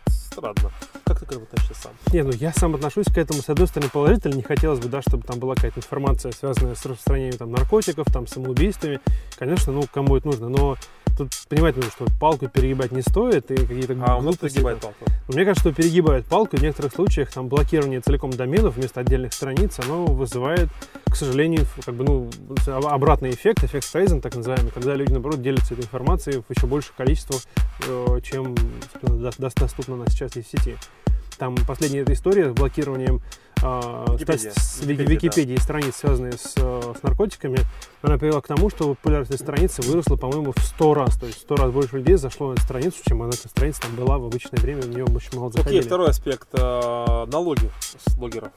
странно. 0.06 0.72
Как 1.06 1.20
ты 1.20 1.26
к 1.26 1.30
этому 1.32 1.46
относишься 1.46 1.76
сам? 1.82 1.94
Не, 2.12 2.24
ну 2.24 2.32
я 2.32 2.52
сам 2.52 2.76
отношусь 2.76 3.08
к 3.08 3.18
этому, 3.18 3.42
с 3.42 3.50
одной 3.50 3.68
стороны, 3.68 3.90
положительно. 3.90 4.34
Не 4.36 4.44
хотелось 4.44 4.80
бы, 4.80 4.90
да, 4.90 5.02
чтобы 5.02 5.24
там 5.24 5.40
была 5.40 5.56
какая-то 5.56 5.80
информация, 5.80 6.32
связанная 6.34 6.76
с 6.76 6.86
распространением 6.86 7.38
там 7.38 7.52
наркотиков, 7.52 8.06
там, 8.12 8.28
самоубийствами. 8.28 9.00
Конечно, 9.38 9.72
ну, 9.72 9.84
кому 9.94 10.18
это 10.18 10.28
нужно. 10.28 10.50
Но 10.50 10.76
тут 11.18 11.32
понимать 11.50 11.76
нужно, 11.76 11.92
что 11.92 12.06
палку 12.20 12.48
перегибать 12.48 12.92
не 12.92 13.02
стоит, 13.02 13.52
и 13.52 13.56
какие-то 13.56 13.98
А 14.06 14.20
глупости 14.20 14.54
загибает 14.54 14.80
там. 14.80 14.94
палку. 14.94 15.12
Мне 15.28 15.44
кажется, 15.46 15.70
что 15.70 15.74
перегибают 15.74 16.26
палку. 16.26 16.58
В 16.58 16.62
некоторых 16.62 16.94
случаях 16.94 17.32
там 17.32 17.48
блокирование 17.48 18.00
целиком 18.02 18.32
доменов 18.32 18.76
вместо 18.76 19.02
отдельных 19.02 19.34
страниц, 19.34 19.78
оно 19.80 20.06
вызывает, 20.06 20.70
к 21.06 21.16
сожалению, 21.16 21.66
как 21.86 21.96
бы, 21.96 22.04
ну, 22.04 22.30
обратный 22.68 23.32
эффект, 23.32 23.64
эффект 23.64 23.86
Стрейзен, 23.86 24.22
так 24.22 24.36
называемый, 24.36 24.72
когда 24.72 24.96
люди, 24.96 25.12
наоборот, 25.12 25.42
делятся 25.42 25.74
этой 25.74 25.84
информацией 25.84 26.44
в 26.48 26.56
еще 26.56 26.68
больших 26.68 26.96
количествах, 26.96 27.42
э, 27.88 28.20
чем 28.24 28.56
доступно 29.02 29.96
у 29.96 29.98
нас 29.98 30.10
сейчас 30.10 30.36
есть 30.36 30.50
в 30.50 30.52
сети. 30.52 30.76
Там 31.38 31.56
последняя 31.68 32.02
эта 32.02 32.14
история 32.14 32.50
с 32.50 32.54
блокированием 32.54 33.22
Википедия. 33.62 34.52
ста- 34.52 34.62
с- 34.62 34.80
Википедия, 34.82 35.06
Википедии 35.16 35.56
страниц, 35.58 35.96
связанных 35.96 36.34
с, 36.40 36.54
э, 36.58 36.94
с 37.00 37.04
наркотиками, 37.04 37.60
она 38.02 38.18
привела 38.18 38.42
к 38.42 38.48
тому, 38.48 38.70
что 38.70 38.90
популярность 38.96 39.38
страницы 39.42 39.82
выросла, 39.82 40.16
по-моему, 40.16 40.54
в 40.56 40.60
100 40.62 40.94
раз. 40.94 41.18
То 41.18 41.26
есть 41.26 41.40
в 41.40 41.42
100 41.42 41.56
раз 41.56 41.72
больше 41.72 41.98
людей 41.98 42.16
зашло 42.16 42.50
на 42.50 42.54
эту 42.54 42.62
страницу, 42.64 42.98
чем 43.06 43.22
она 43.22 43.32
эта 43.32 43.48
страница 43.50 43.82
там 43.82 43.96
была 43.96 44.18
в 44.18 44.26
обычное 44.26 44.60
время, 44.62 44.82
в 44.84 44.90
нее 44.90 45.06
очень 45.06 45.36
мало 45.36 45.48
Окей, 45.50 45.58
заходили. 45.60 45.82
второй 45.82 46.10
аспект. 46.10 46.48
э, 46.54 47.26
налоги 47.32 47.70
с 48.06 48.16
блогеров. 48.16 48.50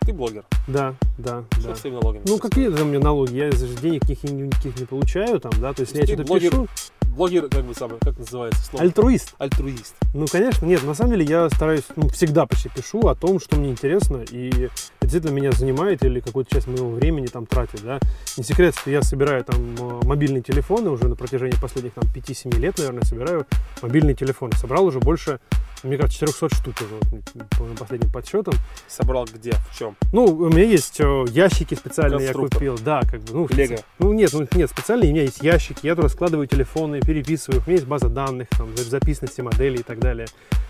Ты 0.00 0.12
блогер. 0.12 0.44
Да, 0.66 0.94
да, 1.16 1.44
Что 1.52 1.68
да. 1.68 1.74
с 1.76 1.80
твоими 1.80 1.96
налогами? 1.96 2.22
Ну, 2.26 2.38
какие 2.38 2.68
там 2.70 2.88
у 2.88 2.90
меня 2.90 2.98
налоги? 2.98 3.34
Я 3.36 3.50
денег 3.50 4.02
никаких, 4.08 4.24
никаких 4.24 4.80
не 4.80 4.84
получаю 4.86 5.38
там, 5.40 5.52
да, 5.60 5.72
то 5.72 5.82
есть 5.82 5.92
я 5.94 6.00
есть 6.00 6.12
ты 6.12 6.16
что-то 6.24 6.28
блогер- 6.32 6.50
пишу. 6.50 6.66
Блогер, 7.14 7.48
как 7.48 7.64
бы 7.64 7.74
самое, 7.74 8.00
как 8.00 8.18
называется 8.18 8.64
слово? 8.64 8.84
Альтруист. 8.84 9.34
Альтруист. 9.36 9.94
Ну, 10.14 10.26
конечно, 10.26 10.64
нет, 10.64 10.82
на 10.82 10.94
самом 10.94 11.12
деле 11.12 11.26
я 11.26 11.50
стараюсь, 11.50 11.84
ну, 11.94 12.08
всегда 12.08 12.46
почти 12.46 12.70
пишу 12.70 13.06
о 13.06 13.14
том, 13.14 13.38
что 13.38 13.56
мне 13.56 13.70
интересно, 13.70 14.24
и 14.30 14.70
действительно 15.02 15.30
меня 15.30 15.52
занимает 15.52 16.02
или 16.04 16.20
какую-то 16.20 16.50
часть 16.54 16.68
моего 16.68 16.90
времени 16.90 17.26
там 17.26 17.44
тратит, 17.44 17.82
да. 17.82 18.00
Не 18.38 18.44
секрет, 18.44 18.74
что 18.74 18.90
я 18.90 19.02
собираю 19.02 19.44
там 19.44 19.74
э, 19.78 20.06
мобильные 20.06 20.42
телефоны 20.42 20.88
уже 20.88 21.06
на 21.06 21.14
протяжении 21.14 21.56
последних 21.60 21.92
там 21.92 22.04
5-7 22.04 22.58
лет, 22.58 22.78
наверное, 22.78 23.02
собираю 23.02 23.46
мобильные 23.82 24.14
телефоны. 24.14 24.54
Собрал 24.56 24.86
уже 24.86 24.98
больше, 24.98 25.38
мне 25.82 25.96
кажется, 25.96 26.26
400 26.26 26.54
штук 26.56 26.74
вот, 26.80 27.48
по 27.50 27.64
последним 27.84 28.10
подсчетам. 28.10 28.54
Собрал 28.88 29.26
где? 29.32 29.52
В 29.70 29.78
чем? 29.78 29.96
Ну, 30.12 30.24
у 30.24 30.48
меня 30.48 30.64
есть 30.64 31.00
э, 31.00 31.24
ящики 31.30 31.74
специальные, 31.74 32.26
я 32.28 32.32
купил, 32.32 32.78
да, 32.78 33.00
как 33.02 33.20
бы, 33.22 33.32
ну, 33.32 33.48
Лего. 33.48 33.74
специ- 33.74 33.84
Ну, 33.98 34.12
нет, 34.12 34.30
ну, 34.32 34.46
нет, 34.54 34.70
специальные 34.70 35.10
у 35.10 35.12
меня 35.14 35.22
есть 35.24 35.42
ящики, 35.42 35.86
я 35.86 35.94
туда 35.94 36.08
складываю 36.08 36.46
телефоны, 36.46 37.00
переписываю, 37.00 37.60
у 37.60 37.64
меня 37.64 37.74
есть 37.76 37.86
база 37.86 38.08
данных, 38.08 38.48
там, 38.50 38.76
за- 38.76 38.84
записанности 38.84 39.40
моделей 39.40 39.80
и 39.80 39.82
так 39.82 39.98
далее. 39.98 40.26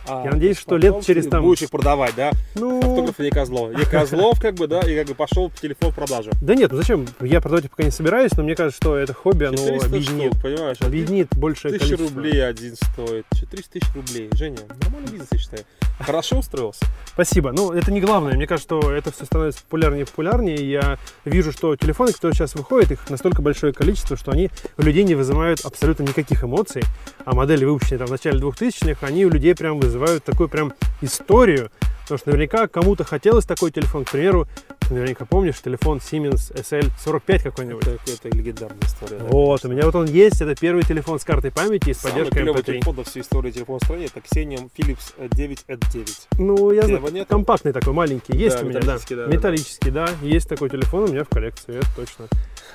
А, 0.09 0.25
Я 0.25 0.33
надеюсь, 0.33 0.59
что 0.59 0.77
лет 0.77 1.05
через 1.07 1.29
там- 1.29 1.45
Будешь 1.45 1.63
их 1.63 1.71
продавать, 1.71 2.15
да? 2.17 2.33
Ну, 2.57 2.79
Автографы 2.81 3.23
не 3.23 3.31
Козлов. 3.31 3.73
Не 3.73 3.85
Козлов, 3.85 4.41
как 4.41 4.55
бы, 4.57 4.67
да, 4.67 4.81
и 4.81 4.97
как 4.97 5.07
бы 5.07 5.15
пошел 5.15 5.49
телефон 5.51 5.93
в 5.93 5.95
продажу. 5.95 6.31
да 6.43 6.57
нет, 6.57 6.73
ну 6.73 6.79
зачем? 6.79 7.07
Я 7.21 7.41
продавать 7.41 7.71
пока 7.71 7.85
не 7.85 7.93
собираюсь, 7.93 8.33
но 8.37 8.43
мне 8.43 8.57
кажется, 8.57 8.79
что 8.83 8.97
это 8.97 9.15
хобби, 9.15 9.45
оно 9.45 9.57
400 9.59 9.87
объединит, 9.87 10.33
штук, 10.33 10.43
понимаешь? 10.43 10.77
объединит 10.81 11.29
большее 11.37 11.73
Тысяча 11.79 11.97
количество. 11.97 12.17
рублей 12.17 12.45
один 12.45 12.75
стоит. 12.75 13.27
400 13.33 13.71
тысяч 13.73 13.95
рублей. 13.95 14.29
Женя, 14.33 14.59
нормальный 15.03 15.11
бизнес, 15.11 15.29
я 15.33 15.39
считаю. 15.39 15.65
Хорошо 16.01 16.39
устроился. 16.39 16.85
Спасибо. 17.07 17.53
Ну, 17.53 17.73
это 17.73 17.93
не 17.93 18.01
главное. 18.01 18.35
Мне 18.35 18.47
кажется, 18.47 18.67
что 18.67 18.93
это 18.93 19.13
все 19.13 19.25
становится 19.25 19.63
популярнее 19.63 20.03
и 20.03 20.05
популярнее. 20.05 20.71
Я 20.71 20.99
вижу, 21.25 21.53
что 21.53 21.77
телефоны, 21.77 22.13
которые 22.13 22.35
сейчас 22.35 22.55
выходят, 22.55 22.91
их 22.91 23.11
настолько 23.11 23.43
большое 23.43 23.73
количество, 23.73 24.17
что 24.17 24.33
они 24.33 24.51
у 24.79 24.83
людей 24.83 25.05
не 25.05 25.15
вызывают 25.15 25.61
абсолютно 25.65 26.05
никаких 26.05 26.43
эмоций. 26.45 26.83
А 27.25 27.35
модели, 27.35 27.65
выпущенные 27.65 27.99
там 27.99 28.09
в 28.09 28.11
начале 28.11 28.41
2000-х, 28.41 29.07
они 29.07 29.27
у 29.27 29.31
людей 29.31 29.55
прям 29.55 29.79
вызывают 29.79 30.25
такую 30.25 30.49
прям 30.49 30.73
историю. 31.03 31.71
Потому 32.03 32.19
что 32.19 32.31
наверняка 32.31 32.67
кому-то 32.69 33.05
хотелось 33.05 33.45
такой 33.45 33.71
телефон. 33.71 34.05
К 34.05 34.11
примеру, 34.11 34.47
наверняка 34.91 35.25
помнишь 35.25 35.61
телефон 35.61 35.99
Siemens 35.99 36.53
SL45 36.55 37.43
какой-нибудь. 37.43 37.87
Это, 37.87 38.13
это 38.13 38.29
легендарная 38.37 38.79
история. 38.83 39.19
да, 39.19 39.25
Вот, 39.25 39.61
у 39.61 39.63
конечно. 39.63 39.69
меня 39.69 39.87
вот 39.87 39.95
он 39.95 40.07
есть, 40.07 40.41
это 40.43 40.55
первый 40.55 40.83
телефон 40.85 41.19
с 41.21 41.25
картой 41.25 41.51
памяти 41.51 41.91
и 41.91 41.95
с 41.95 41.99
Самый 41.99 42.13
поддержкой 42.25 42.43
клевый 42.43 42.61
MP3. 42.63 42.65
телефон 42.67 42.95
во 42.97 43.05
всей 43.05 43.21
истории 43.23 43.51
телефона 43.51 43.79
в 43.81 43.85
стране 43.85 44.07
это 44.07 44.21
Xenium 44.21 44.71
Philips 44.77 45.29
9 45.31 45.65
at 45.69 45.91
9. 45.93 46.29
Ну, 46.39 46.73
я 46.73 46.83
Тебя 46.83 46.99
знаю, 46.99 47.15
нету? 47.15 47.27
компактный 47.31 47.73
такой, 47.73 47.93
маленький, 47.93 48.37
есть 48.37 48.57
Да, 48.57 48.63
у 48.63 48.69
меня, 48.69 48.81
да. 48.81 48.81
металлический, 48.81 49.15
да, 49.15 49.23
да, 49.25 49.29
да. 49.31 49.37
Металлический, 49.37 49.91
да, 49.91 50.09
есть 50.23 50.49
такой 50.49 50.69
телефон 50.71 51.05
у 51.05 51.09
меня 51.09 51.25
в 51.25 51.29
коллекции, 51.29 51.77
это 51.79 51.89
точно. 51.97 52.27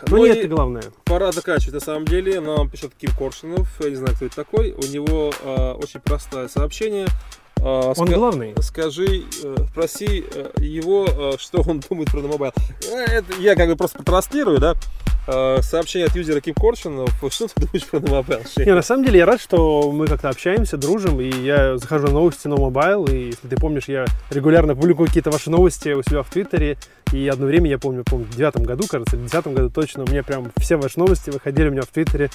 Но 0.07 0.17
Ну 0.17 0.25
не 0.25 0.31
и 0.31 0.35
это 0.37 0.47
главное. 0.47 0.83
Пора 1.05 1.31
заканчивать. 1.31 1.73
На 1.73 1.79
самом 1.79 2.05
деле 2.05 2.39
нам 2.39 2.69
пишет 2.69 2.93
Ким 2.97 3.09
Коршунов. 3.17 3.67
Я 3.81 3.89
не 3.89 3.95
знаю, 3.95 4.15
кто 4.15 4.25
это 4.25 4.35
такой. 4.35 4.71
У 4.71 4.81
него 4.85 5.33
э, 5.43 5.71
очень 5.73 5.99
простое 6.01 6.47
сообщение. 6.47 7.07
Э, 7.59 7.93
Он 7.95 8.07
ска- 8.07 8.13
главный. 8.15 8.53
Скажи, 8.61 9.23
э, 9.43 9.55
спроси 9.71 10.25
э, 10.33 10.51
его, 10.59 11.05
э, 11.07 11.31
что 11.39 11.61
он 11.61 11.79
думает 11.79 12.11
про 12.11 12.21
Mobile. 12.21 12.53
Я 13.39 13.55
как 13.55 13.69
бы 13.69 13.75
просто 13.75 14.03
транслирую, 14.03 14.59
да? 14.59 14.75
Сообщение 15.61 16.07
от 16.07 16.15
юзера 16.15 16.39
Ким 16.39 16.55
Коршунов. 16.55 17.09
Что 17.31 17.47
ты 17.47 17.65
думаешь 17.65 17.85
про 17.85 17.99
Mobile? 17.99 18.39
Не, 18.57 18.73
на 18.73 18.81
самом 18.81 19.03
деле 19.03 19.19
я 19.19 19.25
рад, 19.25 19.41
что 19.41 19.91
мы 19.91 20.07
как-то 20.07 20.29
общаемся, 20.29 20.77
дружим, 20.77 21.19
и 21.19 21.29
я 21.29 21.77
захожу 21.77 22.07
на 22.07 22.13
новости 22.13 22.47
на 22.47 22.55
Mobile, 22.55 23.05
и 23.07 23.25
если 23.31 23.47
ты 23.49 23.57
помнишь, 23.57 23.89
я 23.89 24.05
регулярно 24.29 24.73
публикую 24.73 25.07
какие-то 25.07 25.29
ваши 25.29 25.49
новости 25.51 25.89
у 25.89 26.01
себя 26.01 26.23
в 26.23 26.29
Твиттере, 26.29 26.77
и 27.11 27.27
одно 27.27 27.45
время, 27.45 27.69
я 27.69 27.77
помню, 27.77 28.05
помню, 28.05 28.25
в 28.25 28.37
девятом 28.37 28.63
году, 28.63 28.85
кажется, 28.87 29.17
или 29.17 29.23
в 29.23 29.25
десятом 29.25 29.53
году 29.53 29.69
точно, 29.69 30.03
у 30.03 30.07
меня 30.07 30.23
прям 30.23 30.49
все 30.59 30.77
ваши 30.77 30.97
новости 30.97 31.29
выходили 31.29 31.67
у 31.67 31.71
меня 31.71 31.81
в 31.81 31.87
Твиттере 31.87 32.29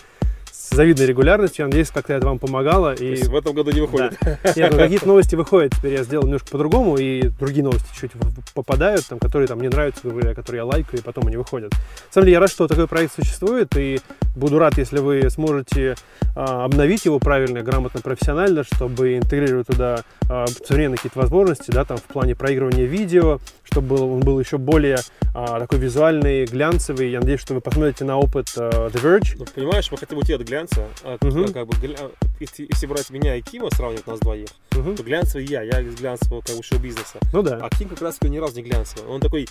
с 0.72 0.74
завидной 0.74 1.06
регулярностью, 1.06 1.64
я 1.64 1.66
надеюсь, 1.66 1.90
как-то 1.90 2.14
это 2.14 2.26
вам 2.26 2.38
помогало, 2.38 2.94
и 2.94 3.22
в 3.22 3.37
этом 3.37 3.54
году 3.54 3.70
не 3.70 3.80
выходит. 3.80 4.18
Да. 4.22 4.38
Нет, 4.56 4.72
ну 4.72 4.78
какие-то 4.78 5.06
новости 5.06 5.35
выходят, 5.35 5.74
теперь 5.76 5.92
я 5.94 6.02
сделал 6.02 6.24
немножко 6.24 6.48
по-другому, 6.50 6.96
и 6.96 7.28
другие 7.28 7.62
новости 7.62 7.87
чуть 7.98 8.12
попадают, 8.54 9.06
там, 9.06 9.18
которые 9.18 9.48
там 9.48 9.58
мне 9.58 9.68
нравятся, 9.68 10.02
которые 10.35 10.61
я 10.61 10.64
лайкаю, 10.64 11.00
и 11.00 11.02
потом 11.02 11.26
они 11.26 11.37
выходят. 11.37 11.72
На 11.72 11.78
самом 12.12 12.24
деле 12.24 12.32
я 12.32 12.40
рад, 12.40 12.50
что 12.50 12.66
такой 12.68 12.88
проект 12.88 13.14
существует, 13.14 13.76
и 13.76 14.00
Буду 14.35 14.59
рад, 14.59 14.79
если 14.79 14.99
вы 14.99 15.29
сможете 15.31 15.95
а, 16.35 16.64
обновить 16.64 17.05
его 17.05 17.18
правильно, 17.18 17.61
грамотно, 17.62 18.01
профессионально, 18.01 18.64
чтобы 18.64 19.16
интегрировать 19.18 19.66
туда 19.66 20.05
а, 20.29 20.47
современные 20.47 20.97
какие-то 20.97 21.18
возможности, 21.18 21.71
да, 21.71 21.85
там 21.85 21.99
в 21.99 22.05
плане 22.05 22.35
проигрывания 22.35 22.85
видео, 22.87 23.40
чтобы 23.62 23.97
он 24.01 24.21
был 24.21 24.40
еще 24.40 24.57
более 24.59 24.99
а, 25.35 25.61
такой 25.61 25.79
визуальный, 25.79 26.47
глянцевый. 26.47 27.11
Я 27.11 27.21
надеюсь, 27.21 27.40
что 27.40 27.53
вы 27.55 27.61
посмотрите 27.61 28.05
на 28.05 28.18
опыт 28.18 28.47
а, 28.57 28.88
The 28.88 29.03
Verge. 29.03 29.35
Ну, 29.38 29.45
понимаешь, 29.55 29.90
мы 29.92 29.99
хотим 29.99 30.16
уйти 30.18 30.33
от 30.33 30.42
глянца. 30.42 30.87
От, 31.05 31.23
Мгм. 31.23 31.53
как 31.53 31.66
бы, 31.66 31.75
гля- 31.75 32.11
если, 32.40 32.66
если 32.71 32.87
брать 32.87 33.11
меня 33.11 33.37
и 33.37 33.42
Кима, 33.42 33.68
сравнивать 33.71 34.07
нас 34.07 34.18
двоих, 34.21 34.49
Мгм. 34.73 34.97
то 34.97 35.03
глянцевый 35.03 35.45
я, 35.47 35.62
я 35.62 35.81
из 35.81 35.95
глянцевого 35.97 36.40
как 36.40 36.57
бы, 36.57 36.62
шоу-бизнеса. 36.62 37.18
Ну 37.35 37.42
да. 37.42 37.59
А 37.62 37.68
Ким 37.68 37.90
как 37.90 38.01
раз 38.01 38.18
ни 38.23 38.38
разу 38.38 38.57
не 38.57 38.62
глянцевый. 38.62 39.11
Он 39.11 39.21
такой, 39.21 39.47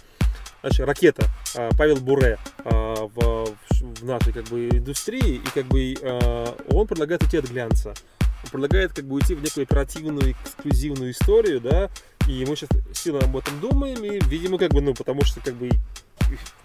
знаешь, 0.62 0.80
ракета, 0.80 1.26
а, 1.56 1.69
Павел 1.78 1.97
Буре 1.97 2.38
а, 2.63 3.08
в, 3.08 3.56
в 3.80 4.06
нашей 4.06 4.34
как 4.34 4.45
бы 4.45 4.69
индустрии, 4.69 5.36
и 5.36 5.50
как 5.54 5.65
бы 5.65 5.95
а, 6.02 6.56
он 6.69 6.88
предлагает 6.88 7.24
уйти 7.24 7.38
от 7.38 7.50
глянца. 7.50 7.93
Он 8.43 8.50
предлагает 8.50 8.93
как 8.93 9.06
бы 9.06 9.15
уйти 9.15 9.36
в 9.36 9.43
некую 9.43 9.63
оперативную, 9.63 10.32
эксклюзивную 10.32 11.12
историю, 11.12 11.62
да, 11.62 11.89
и 12.28 12.45
мы 12.45 12.56
сейчас 12.56 12.69
сильно 12.93 13.19
об 13.19 13.36
этом 13.36 13.60
думаем, 13.60 14.04
и, 14.04 14.19
видимо, 14.26 14.58
как 14.58 14.71
бы, 14.71 14.82
ну, 14.82 14.93
потому 14.93 15.24
что, 15.24 15.41
как 15.41 15.56
бы, 15.56 15.69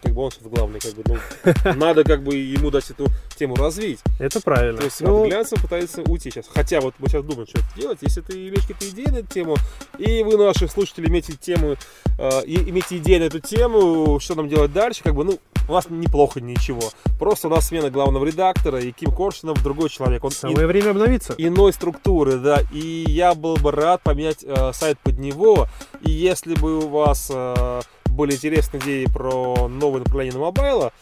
как 0.03 0.13
бы 0.13 0.23
он 0.23 0.31
сейчас 0.31 0.45
главный, 0.45 0.81
как 0.81 0.95
бы, 0.95 1.03
ну, 1.07 1.75
надо 1.77 2.05
как 2.05 2.23
бы 2.23 2.35
ему 2.35 2.71
дать 2.71 2.89
эту 2.91 3.07
тему 3.37 3.57
развить. 3.57 4.01
Это 4.19 4.41
правильно. 4.41 4.79
То 4.79 4.85
есть 4.85 5.01
Ну, 5.01 5.23
от 5.23 5.29
глянца 5.29 5.57
пытается 5.57 6.03
уйти 6.03 6.31
сейчас. 6.31 6.47
Хотя 6.49 6.81
вот 6.81 6.95
мы 6.99 7.09
сейчас 7.09 7.25
думаем, 7.25 7.47
что 7.47 7.59
это 7.59 7.69
делать. 7.77 7.99
Если 8.03 8.21
ты 8.21 8.49
имеешь 8.49 8.67
какие-то 8.67 8.89
идеи 8.89 9.11
на 9.11 9.19
эту 9.19 9.33
тему, 9.33 9.57
и 9.99 10.23
вы, 10.23 10.37
наши 10.37 10.69
слушатели, 10.69 11.09
имеете 11.09 11.35
тему, 11.35 11.77
э, 12.19 12.45
и 12.45 12.71
имеете 12.71 12.99
идеи 12.99 13.19
на 13.19 13.25
эту 13.25 13.41
тему, 13.41 14.19
что 14.21 14.35
нам 14.35 14.49
делать 14.49 14.73
дальше, 14.73 15.03
как 15.03 15.15
бы, 15.15 15.25
ну, 15.25 15.39
у 15.69 15.73
нас 15.73 15.89
неплохо 15.91 16.41
ничего. 16.41 16.91
Просто 17.19 17.49
у 17.49 17.51
нас 17.51 17.69
смена 17.69 17.91
главного 17.91 18.25
редактора, 18.25 18.81
и 18.81 18.93
Ким 18.93 19.11
Коршунов 19.11 19.63
другой 19.63 19.89
человек. 19.89 20.25
Он 20.25 20.31
самое 20.31 20.67
время 20.67 20.91
обновиться. 20.91 21.35
иной 21.39 21.73
структуры, 21.73 22.39
да, 22.39 22.63
и 22.73 23.05
я 23.09 23.35
был 23.35 23.57
бы 23.57 23.73
рад 23.73 24.03
поменять 24.03 24.45
э, 24.45 24.73
сайт 24.73 24.99
под 25.03 25.19
него, 25.19 25.67
и 26.03 26.11
если 26.11 26.55
бы 26.55 26.79
у 26.85 26.89
вас 26.89 27.31
э, 27.33 27.81
были 28.17 28.33
интересные 28.33 28.83
идеи 28.83 29.05
про 29.07 29.69
новое 29.69 30.01
направление 30.01 30.35
на 30.35 30.41
мобайла, 30.41 30.93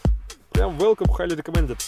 прям 0.51 0.77
welcome, 0.77 1.07
highly 1.17 1.35
recommended. 1.35 1.79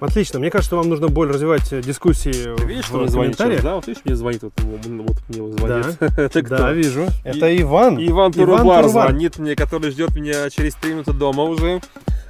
Отлично. 0.00 0.38
Мне 0.38 0.50
кажется, 0.50 0.76
вам 0.76 0.88
нужно 0.88 1.08
более 1.08 1.34
развивать 1.34 1.72
э, 1.72 1.82
дискуссии 1.82 2.56
Ты 2.56 2.64
видишь, 2.66 2.84
в 2.84 2.88
что 2.88 2.98
мне 2.98 3.08
звонит 3.08 3.36
сейчас, 3.36 3.62
да? 3.62 3.74
Вот 3.74 3.86
видишь, 3.88 4.02
мне 4.04 4.14
звонит, 4.14 4.42
вот, 4.44 4.52
вот 4.60 5.16
мне 5.28 5.42
вот 5.42 5.58
звонит. 5.58 5.96
Это 6.00 6.42
кто? 6.42 6.56
Да, 6.56 6.72
вижу. 6.72 7.08
Это 7.24 7.60
Иван. 7.60 7.98
Иван 7.98 8.32
Турубар 8.32 8.82
Турубар. 8.82 8.88
звонит 8.88 9.38
мне, 9.38 9.56
который 9.56 9.90
ждет 9.90 10.14
меня 10.14 10.48
через 10.50 10.74
3 10.76 10.92
минуты 10.92 11.12
дома 11.12 11.42
уже. 11.42 11.80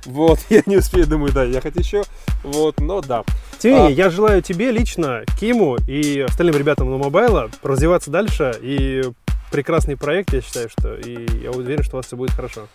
Вот, 0.06 0.38
я 0.48 0.62
не 0.64 0.78
успею, 0.78 1.06
думаю, 1.06 1.32
да, 1.32 1.44
ехать 1.44 1.76
еще. 1.76 2.04
Вот, 2.42 2.80
но 2.80 3.02
да. 3.02 3.24
Тем 3.58 3.72
не 3.72 3.78
А. 3.78 3.80
менее, 3.82 3.96
я 3.96 4.10
желаю 4.10 4.40
тебе 4.40 4.70
лично, 4.70 5.24
Киму 5.38 5.76
и 5.86 6.20
остальным 6.20 6.56
ребятам 6.56 6.90
на 6.90 6.96
мобайла 6.96 7.50
развиваться 7.62 8.10
дальше. 8.10 8.56
И 8.62 9.02
прекрасный 9.50 9.96
проект, 9.96 10.32
я 10.32 10.40
считаю, 10.40 10.68
что. 10.68 10.94
И 10.94 11.42
я 11.42 11.50
уверен, 11.50 11.82
что 11.82 11.96
у 11.96 11.98
вас 11.98 12.06
все 12.06 12.16
будет 12.16 12.30
хорошо. 12.30 12.68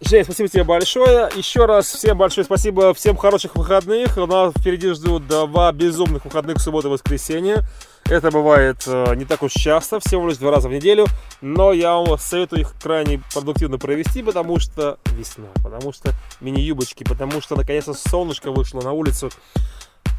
Жень, 0.00 0.24
спасибо 0.24 0.48
тебе 0.48 0.64
большое. 0.64 1.30
Еще 1.34 1.64
раз 1.64 1.86
всем 1.86 2.18
большое 2.18 2.44
спасибо, 2.44 2.92
всем 2.92 3.16
хороших 3.16 3.56
выходных. 3.56 4.18
У 4.18 4.26
нас 4.26 4.52
впереди 4.52 4.90
ждут 4.90 5.26
два 5.26 5.72
безумных 5.72 6.26
выходных 6.26 6.60
суббота 6.60 6.88
и 6.88 6.90
воскресенье. 6.90 7.64
Это 8.04 8.30
бывает 8.30 8.84
э, 8.86 9.14
не 9.16 9.24
так 9.24 9.42
уж 9.42 9.52
часто, 9.52 9.98
всего 9.98 10.28
лишь 10.28 10.36
два 10.36 10.50
раза 10.50 10.68
в 10.68 10.72
неделю. 10.72 11.06
Но 11.40 11.72
я 11.72 11.94
вам 11.94 12.18
советую 12.18 12.60
их 12.60 12.74
крайне 12.80 13.22
продуктивно 13.32 13.78
провести, 13.78 14.22
потому 14.22 14.60
что 14.60 14.98
весна, 15.06 15.48
потому 15.64 15.92
что 15.92 16.12
мини-юбочки, 16.40 17.02
потому 17.02 17.40
что 17.40 17.56
наконец-то 17.56 17.94
солнышко 17.94 18.52
вышло 18.52 18.82
на 18.82 18.92
улицу. 18.92 19.30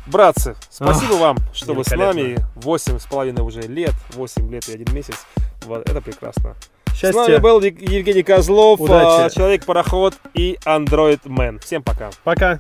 Братцы, 0.08 0.56
спасибо 0.72 1.14
вам, 1.14 1.38
что 1.54 1.74
вы 1.74 1.84
с 1.84 1.92
нами. 1.92 2.38
Восемь 2.56 2.98
с 2.98 3.06
половиной 3.06 3.44
уже 3.44 3.62
лет, 3.62 3.94
8 4.14 4.50
лет 4.50 4.68
и 4.70 4.74
один 4.74 4.94
месяц. 4.96 5.26
Вот, 5.68 5.88
это 5.90 6.02
прекрасно. 6.02 6.56
С 6.94 7.04
нами 7.04 7.14
Счастья. 7.14 7.40
был 7.40 7.62
Ев- 7.62 7.80
Евгений 7.80 8.24
Козлов, 8.24 8.80
Удачи. 8.82 9.26
а, 9.26 9.30
Человек-пароход 9.30 10.16
и 10.34 10.58
Android 10.66 11.22
Man. 11.26 11.60
Всем 11.64 11.84
пока. 11.84 12.10
Пока. 12.24 12.60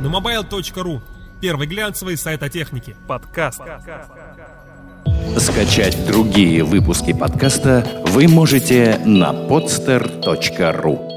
На 0.00 0.06
mobile.ru. 0.06 1.00
Первый 1.40 1.66
глянцевый 1.66 2.16
сайт 2.16 2.42
о 2.42 2.48
технике. 2.48 2.96
Подкаст. 3.06 3.60
Скачать 5.38 6.06
другие 6.06 6.62
выпуски 6.64 7.12
подкаста 7.12 7.84
вы 8.06 8.28
можете 8.28 8.98
на 9.04 9.32
podster.ru 9.32 11.13